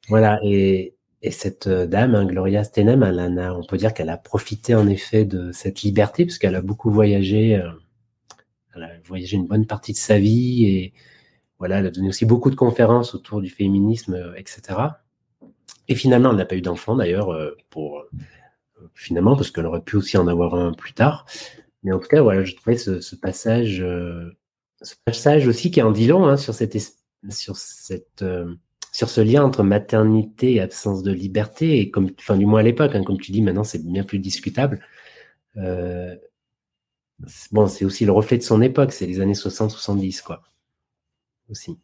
[0.07, 0.39] Voilà.
[0.43, 4.17] Et, et cette euh, dame, hein, Gloria Steinem, elle a, on peut dire qu'elle a
[4.17, 7.55] profité en effet de cette liberté puisqu'elle a beaucoup voyagé.
[7.55, 7.71] Euh,
[8.75, 10.93] elle a voyagé une bonne partie de sa vie et
[11.59, 14.79] voilà, elle a donné aussi beaucoup de conférences autour du féminisme, euh, etc.
[15.87, 18.09] Et finalement, elle n'a pas eu d'enfant d'ailleurs, euh, pour euh,
[18.93, 21.25] finalement parce qu'elle aurait pu aussi en avoir un plus tard.
[21.83, 23.85] Mais en tout cas, voilà, je trouvais ce, passage,
[25.05, 26.75] passage aussi qui en dit long hein, sur cette,
[27.29, 28.25] sur cette,
[28.91, 32.63] sur ce lien entre maternité et absence de liberté et comme, enfin du moins à
[32.63, 34.81] l'époque, hein, comme tu dis, maintenant c'est bien plus discutable.
[37.51, 40.43] Bon, c'est aussi le reflet de son époque, c'est les années 60-70, quoi.
[41.49, 41.77] Aussi.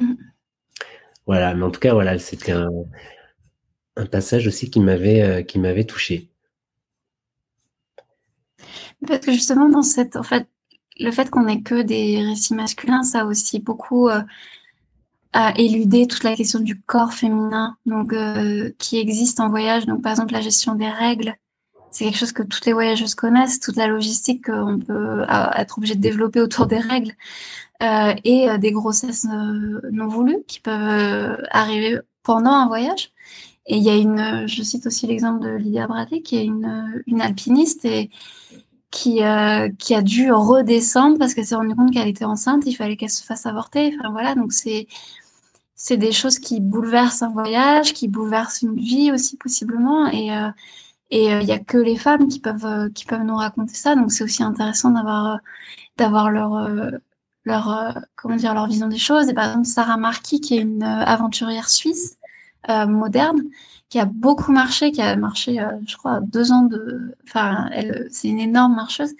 [0.00, 0.14] Mm.
[1.26, 2.68] Voilà, mais en tout cas, voilà, c'était un,
[3.96, 6.30] un, passage aussi qui m'avait euh, qui m'avait touché.
[9.06, 10.48] Parce que justement, dans cette, en fait,
[10.98, 14.22] le fait qu'on ait que des récits masculins, ça a aussi beaucoup euh,
[15.32, 19.86] à éluder toute la question du corps féminin, donc euh, qui existe en voyage.
[19.86, 21.34] Donc, par exemple, la gestion des règles,
[21.92, 25.24] c'est quelque chose que toutes les voyageuses connaissent, toute la logistique qu'on peut
[25.56, 27.12] être obligé de développer autour des règles
[27.82, 33.12] euh, et euh, des grossesses euh, non voulues qui peuvent arriver pendant un voyage.
[33.66, 37.20] Et il y a une, je cite aussi l'exemple de Lydia Bradley, qui est une,
[37.20, 38.10] alpiniste et
[38.90, 39.68] qui, a
[40.02, 43.46] dû redescendre parce qu'elle s'est rendue compte qu'elle était enceinte, il fallait qu'elle se fasse
[43.46, 43.94] avorter.
[44.00, 44.88] Enfin voilà, donc c'est
[45.74, 50.06] c'est des choses qui bouleversent un voyage, qui bouleversent une vie aussi possiblement.
[50.08, 50.30] Et,
[51.12, 53.74] et il euh, y a que les femmes qui peuvent euh, qui peuvent nous raconter
[53.74, 53.94] ça.
[53.94, 55.36] Donc c'est aussi intéressant d'avoir euh,
[55.98, 56.52] d'avoir leur
[57.44, 59.28] leur comment dire leur vision des choses.
[59.28, 62.16] Et par exemple Sarah Marquis qui est une aventurière suisse
[62.68, 63.42] moderne
[63.90, 67.14] qui a beaucoup marché, qui a marché, je crois, deux ans de.
[67.24, 69.12] Enfin, elle, c'est une énorme marcheuse.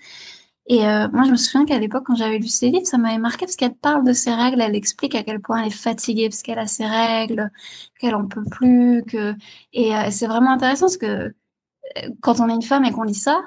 [0.66, 0.80] Et
[1.12, 3.56] moi, je me souviens qu'à l'époque, quand j'avais lu ses livres, ça m'avait marqué parce
[3.56, 6.60] qu'elle parle de ses règles, elle explique à quel point elle est fatiguée parce qu'elle
[6.60, 7.50] a ses règles,
[7.98, 9.34] qu'elle en peut plus, que
[9.72, 11.34] et c'est vraiment intéressant parce que
[12.20, 13.42] quand on est une femme et qu'on lit ça,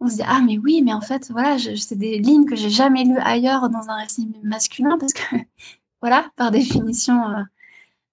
[0.00, 2.70] on se dit ah mais oui mais en fait voilà c'est des lignes que j'ai
[2.70, 5.22] jamais lues ailleurs dans un récit masculin parce que
[6.00, 7.42] voilà par définition euh,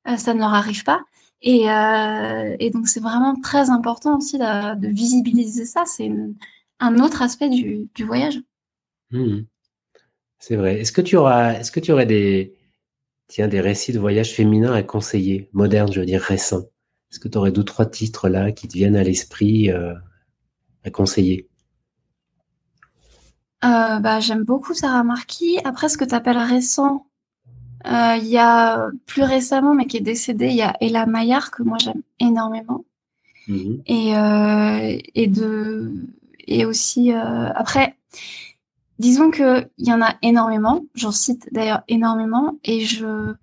[0.07, 1.03] euh, ça ne leur arrive pas.
[1.41, 5.84] Et, euh, et donc c'est vraiment très important aussi de, visibiliser ça.
[5.86, 6.11] C'est
[6.80, 8.39] un autre aspect du, voyage.
[9.11, 9.41] Mmh.
[10.39, 10.80] c'est vrai.
[10.80, 12.55] Est-ce que tu auras est-ce que tu aurais des
[13.28, 16.65] tiens des récits de voyage féminins à conseiller modernes je veux dire récents?
[17.16, 21.47] Est-ce que tu aurais deux trois titres là qui te viennent à l'esprit à conseiller?
[23.63, 25.59] Euh, bah, j'aime beaucoup Sarah Marquis.
[25.63, 27.07] Après, ce que tu appelles récent,
[27.88, 31.51] euh, il y a plus récemment, mais qui est décédée, il y a Ella Maillard,
[31.51, 32.84] que moi j'aime énormément.
[33.47, 35.93] Mmh et, euh, et, de,
[36.47, 37.95] et aussi, après,
[38.99, 40.84] disons qu'il y en a énormément.
[40.93, 42.59] J'en cite d'ailleurs énormément.
[42.66, 43.34] Et je,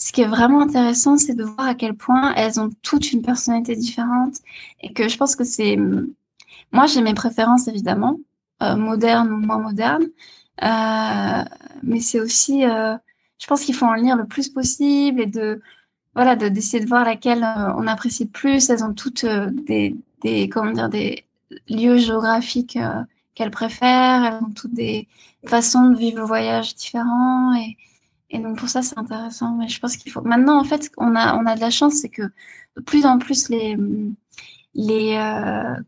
[0.00, 3.22] ce qui est vraiment intéressant, c'est de voir à quel point elles ont toutes une
[3.22, 4.36] personnalité différente.
[4.80, 5.76] Et que je pense que c'est.
[6.72, 8.18] Moi, j'ai mes préférences évidemment.
[8.62, 10.04] Euh, moderne ou moins moderne.
[10.62, 11.44] Euh,
[11.82, 12.96] mais c'est aussi, euh,
[13.38, 15.62] je pense qu'il faut en lire le plus possible et de
[16.14, 17.44] voilà de d'essayer de voir laquelle
[17.76, 18.70] on apprécie le plus.
[18.70, 21.24] Elles ont toutes des, des comment dire des
[21.68, 22.78] lieux géographiques
[23.34, 24.24] qu'elles préfèrent.
[24.24, 25.08] Elles ont toutes des
[25.46, 27.76] façons de vivre le voyage différents et
[28.30, 29.56] et donc pour ça c'est intéressant.
[29.56, 31.94] Mais je pense qu'il faut maintenant en fait on a on a de la chance
[31.94, 32.22] c'est que
[32.76, 33.76] de plus en plus les
[34.74, 35.16] les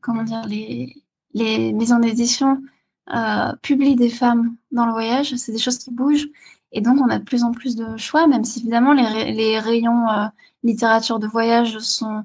[0.00, 1.02] comment dire les
[1.34, 2.62] les maisons d'édition
[3.10, 5.34] euh, publient des femmes dans le voyage.
[5.34, 6.28] C'est des choses qui bougent.
[6.72, 9.58] Et donc, on a de plus en plus de choix, même si évidemment les, les
[9.58, 10.26] rayons euh,
[10.62, 12.24] littérature de voyage sont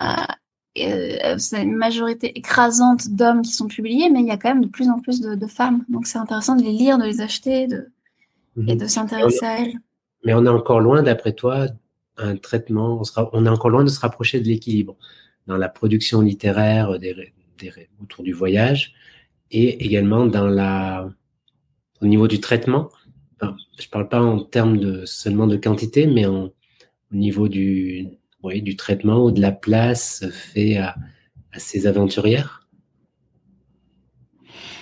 [0.00, 4.64] euh, c'est une majorité écrasante d'hommes qui sont publiés, mais il y a quand même
[4.64, 5.84] de plus en plus de, de femmes.
[5.88, 7.90] Donc, c'est intéressant de les lire, de les acheter de,
[8.56, 8.68] mhm.
[8.68, 9.74] et de s'intéresser à elles.
[10.24, 11.66] Mais on est encore loin, d'après toi,
[12.16, 14.96] un traitement, on, sera, on est encore loin de se rapprocher de l'équilibre
[15.46, 17.32] dans la production littéraire des,
[18.00, 18.94] autour du voyage
[19.50, 21.08] et également dans la,
[22.00, 22.90] au niveau du traitement.
[23.40, 28.08] je ne parle pas en termes de, seulement de quantité, mais en, au niveau du,
[28.42, 30.96] oui, du traitement ou de la place fait à,
[31.52, 32.68] à ces aventurières.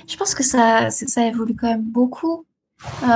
[0.08, 2.44] Je pense que ça, ça évolue quand même beaucoup.
[3.02, 3.06] Euh,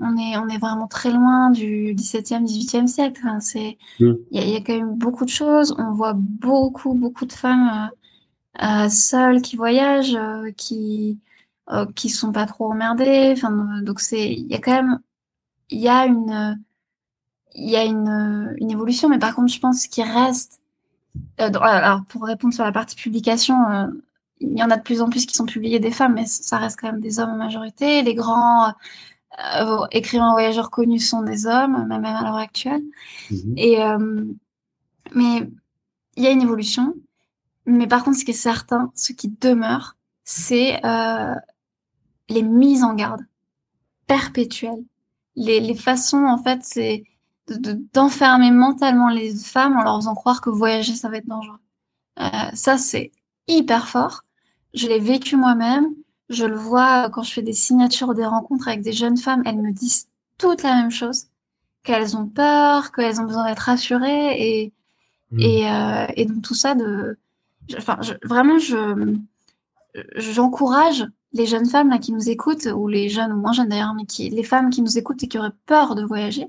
[0.00, 3.20] on, est, on est vraiment très loin du 17e, 18e siècle.
[3.22, 4.14] Enfin, c'est, mm.
[4.30, 5.74] il y, a quand même beaucoup de choses.
[5.78, 7.90] On voit beaucoup, beaucoup de femmes
[8.62, 11.18] euh, euh, seuls qui voyagent, euh, qui
[11.96, 13.32] qui sont pas trop emmerdés.
[13.34, 14.98] Enfin, donc c'est, il y a quand même,
[15.70, 16.60] il y a une,
[17.54, 20.60] il y a une, une évolution, mais par contre, je pense qu'il reste.
[21.38, 23.56] alors, pour répondre sur la partie publication,
[24.40, 26.58] il y en a de plus en plus qui sont publiés des femmes, mais ça
[26.58, 28.02] reste quand même des hommes en majorité.
[28.02, 28.68] Les grands
[29.56, 32.82] euh, écrivains voyageurs connus sont des hommes, même à l'heure actuelle.
[33.30, 33.78] Mmh Et
[35.12, 35.48] mais
[36.16, 36.94] il y a une évolution.
[37.66, 41.34] Mais par contre, ce qui est certain, ce qui demeure, c'est euh,
[42.28, 43.22] les mises en garde
[44.06, 44.84] perpétuelles.
[45.36, 47.04] Les, les façons, en fait, c'est
[47.94, 51.58] d'enfermer de, mentalement les femmes en leur faisant croire que voyager, ça va être dangereux.
[52.20, 53.12] Euh, ça, c'est
[53.48, 54.23] hyper fort.
[54.74, 55.94] Je l'ai vécu moi-même.
[56.28, 59.42] Je le vois quand je fais des signatures ou des rencontres avec des jeunes femmes.
[59.46, 60.08] Elles me disent
[60.38, 61.26] toutes la même chose,
[61.82, 64.34] qu'elles ont peur, qu'elles ont besoin d'être rassurées.
[64.38, 64.72] Et,
[65.30, 65.40] mmh.
[65.40, 67.18] et, euh, et donc tout ça de
[67.76, 69.16] enfin, vraiment, je,
[70.16, 73.94] j'encourage les jeunes femmes là qui nous écoutent, ou les jeunes ou moins jeunes d'ailleurs,
[73.94, 76.46] mais qui, les femmes qui nous écoutent et qui auraient peur de voyager,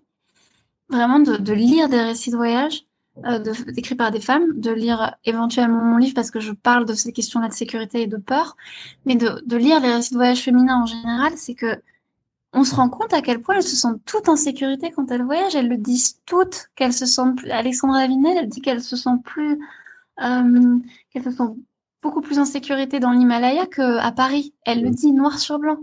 [0.90, 2.86] vraiment de, de lire des récits de voyage
[3.24, 6.93] euh, décrits par des femmes, de lire éventuellement mon livre parce que je parle de
[6.93, 8.57] ces questions-là de sécurité et de peur,
[9.05, 11.82] mais de, de lire les récits de voyage féminins en général, c'est que
[12.55, 15.24] on se rend compte à quel point elles se sentent toutes en sécurité quand elles
[15.24, 15.55] voyagent.
[15.55, 17.51] Elles le disent toutes, qu'elles se sentent plus.
[17.51, 19.59] Alexandra Avinel, elle dit qu'elle se sent plus
[20.22, 20.80] euh,
[21.11, 21.43] qu'elle se sent
[22.01, 24.53] beaucoup plus en sécurité dans l'Himalaya qu'à Paris.
[24.66, 25.80] Elle le dit noir sur blanc.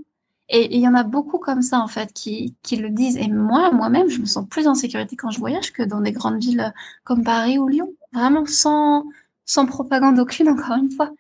[0.54, 3.16] Et il y en a beaucoup comme ça, en fait, qui, qui le disent.
[3.16, 6.12] Et moi, moi-même, je me sens plus en sécurité quand je voyage que dans des
[6.12, 6.74] grandes villes
[7.04, 7.94] comme Paris ou Lyon.
[8.12, 9.04] Vraiment sans,
[9.46, 11.10] sans propagande aucune, encore une fois.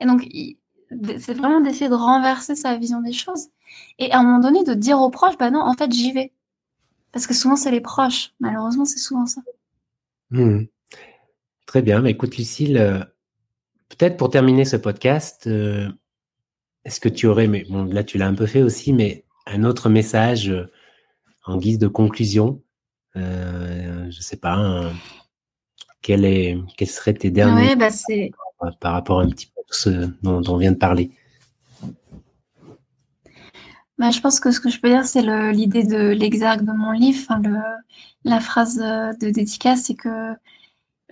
[0.00, 0.26] Et donc,
[1.20, 3.46] c'est vraiment d'essayer de renverser sa vision des choses.
[4.00, 6.32] Et à un moment donné, de dire aux proches, bah non, en fait, j'y vais.
[7.12, 8.32] Parce que souvent, c'est les proches.
[8.40, 9.42] Malheureusement, c'est souvent ça.
[10.30, 10.64] Mmh.
[11.66, 12.02] Très bien.
[12.02, 12.98] Mais écoute, Lucille, euh,
[13.90, 15.88] peut-être pour terminer ce podcast, euh,
[16.84, 19.64] est-ce que tu aurais, mais bon, là tu l'as un peu fait aussi, mais un
[19.64, 20.70] autre message euh,
[21.44, 22.62] en guise de conclusion
[23.14, 24.90] Je ne sais pas,
[26.02, 27.88] quel est, quels seraient tes derniers bah
[28.80, 31.10] par rapport à un petit peu à ce dont, on vient de parler?
[33.98, 35.22] Bah, je pense que ce que je peux dire, c'est
[35.52, 37.58] l'idée de l'exergue de mon livre, le,
[38.24, 40.32] la phrase de dédicace, c'est que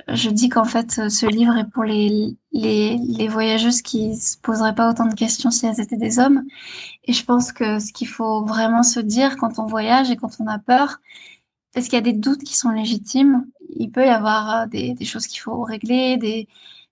[0.09, 4.75] je dis qu'en fait, ce livre est pour les, les, les voyageuses qui se poseraient
[4.75, 6.45] pas autant de questions si elles étaient des hommes.
[7.05, 10.41] Et je pense que ce qu'il faut vraiment se dire quand on voyage et quand
[10.41, 10.99] on a peur,
[11.73, 13.47] parce qu'il y a des doutes qui sont légitimes?
[13.77, 16.49] Il peut y avoir euh, des, des choses qu'il faut régler, des,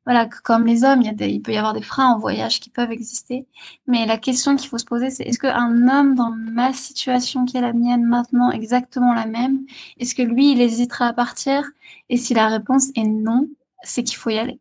[0.09, 3.45] voilà, comme les hommes, il, peut y avoir des freins en voyage qui peuvent exister.
[3.87, 7.59] Mais la question qu'il faut se poser, c'est est-ce qu'un homme dans ma situation qui
[7.59, 9.67] est la mienne maintenant, exactement la même,
[10.01, 11.63] est-ce que lui, il hésitera à partir?
[12.09, 13.49] Et si la réponse est non,
[13.83, 14.59] c'est qu'il faut y aller.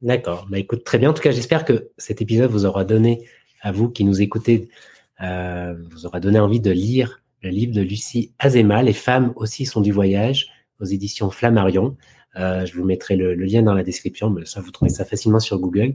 [0.00, 0.46] D'accord.
[0.48, 1.10] Bah écoute, très bien.
[1.10, 3.28] En tout cas, j'espère que cet épisode vous aura donné,
[3.60, 4.70] à vous qui nous écoutez,
[5.20, 9.66] euh, vous aura donné envie de lire le livre de Lucie Azema, Les femmes aussi
[9.66, 10.48] sont du voyage,
[10.80, 11.98] aux éditions Flammarion.
[12.36, 15.40] Euh, je vous mettrai le, lien dans la description, mais ça vous trouvez ça facilement
[15.40, 15.94] sur Google.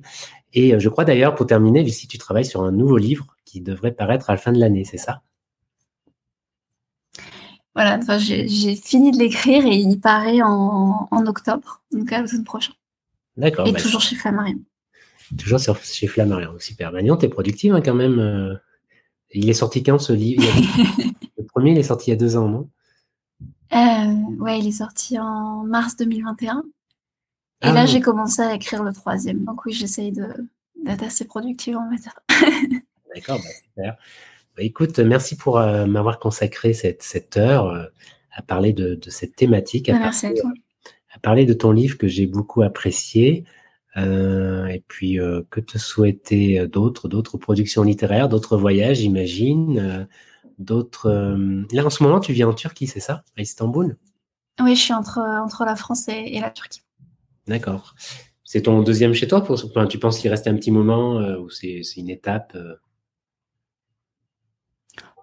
[0.54, 3.62] Et euh, je crois d'ailleurs, pour terminer, Lucie, tu travailles sur un nouveau livre qui
[3.62, 5.22] devrait paraître à la fin de l'année, c'est ça?
[7.74, 12.72] Voilà, j'ai fini de l'écrire et il paraît en, octobre, donc à l'automne prochain.
[13.36, 13.68] D'accord.
[13.68, 14.60] Et bah, toujours chez Flammarion.
[15.38, 16.94] Toujours sur, chez Flammarion, super.
[16.94, 18.20] Magnon, t'es productive hein, quand même.
[18.20, 18.56] Euh.
[19.34, 20.44] Il est sorti quand ce livre?
[21.38, 22.70] Le premier, il est sorti il y a deux ans, non?
[23.74, 26.64] Euh, ouais, il est sorti en mars 2021.
[27.62, 29.44] Et ah là, j'ai commencé à écrire le troisième.
[29.44, 32.14] Donc oui, j'essaye d'être assez productive, on va dire.
[33.16, 33.98] D'accord, bah, super.
[34.56, 37.86] Bah, écoute, merci pour euh, m'avoir consacré cette, cette heure euh,
[38.32, 39.90] à parler de, de, cette thématique.
[39.90, 40.52] À bah, merci à toi.
[41.14, 43.46] À parler de ton livre que j'ai beaucoup apprécié.
[43.98, 45.18] Euh, et puis,
[45.50, 50.08] que te souhaiter d'autres, d'autres productions littéraires, d'autres voyages, j'imagine
[50.60, 51.08] d'autres.
[51.08, 53.24] Euh, là, en ce moment, tu vis en Turquie, c'est ça?
[53.38, 53.98] À Istanbul?
[54.62, 56.82] Oui, je suis entre, entre la France et, la Turquie.
[57.48, 57.96] D'accord.
[58.44, 59.60] C'est ton deuxième chez toi pour...
[59.90, 62.76] Tu penses qu'il reste un petit moment euh, ou c'est une étape euh?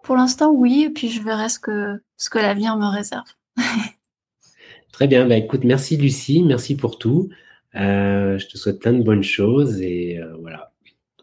[0.03, 3.29] Pour l'instant, oui, et puis je verrai ce que, ce que l'avenir me réserve.
[4.93, 7.31] Très bien, bah, écoute, merci Lucie, merci pour tout.
[7.73, 10.73] je te souhaite plein de bonnes choses et voilà,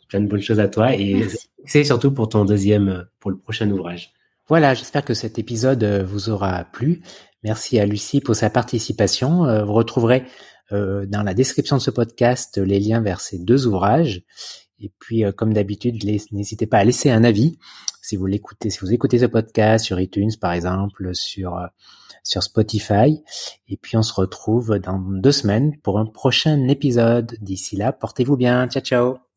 [0.08, 0.96] plein de bonnes choses à toi.
[0.96, 1.28] Et
[1.66, 4.14] c'est surtout pour ton deuxième, euh, pour le prochain ouvrage.
[4.48, 7.02] Voilà, j'espère que cet épisode euh, vous aura plu.
[7.44, 9.46] Merci à Lucie pour sa participation.
[9.46, 10.26] Euh, vous retrouverez
[10.72, 14.22] dans la description de ce podcast les liens vers ces deux ouvrages.
[14.80, 15.96] Et puis, comme d'habitude,
[16.32, 17.58] n'hésitez pas à laisser un avis
[18.04, 21.60] si vous l'écoutez, si vous écoutez ce podcast sur iTunes, par exemple, sur
[22.22, 23.24] sur Spotify.
[23.68, 27.36] Et puis, on se retrouve dans deux semaines pour un prochain épisode.
[27.42, 28.68] D'ici là, portez-vous bien.
[28.68, 29.29] Ciao, ciao.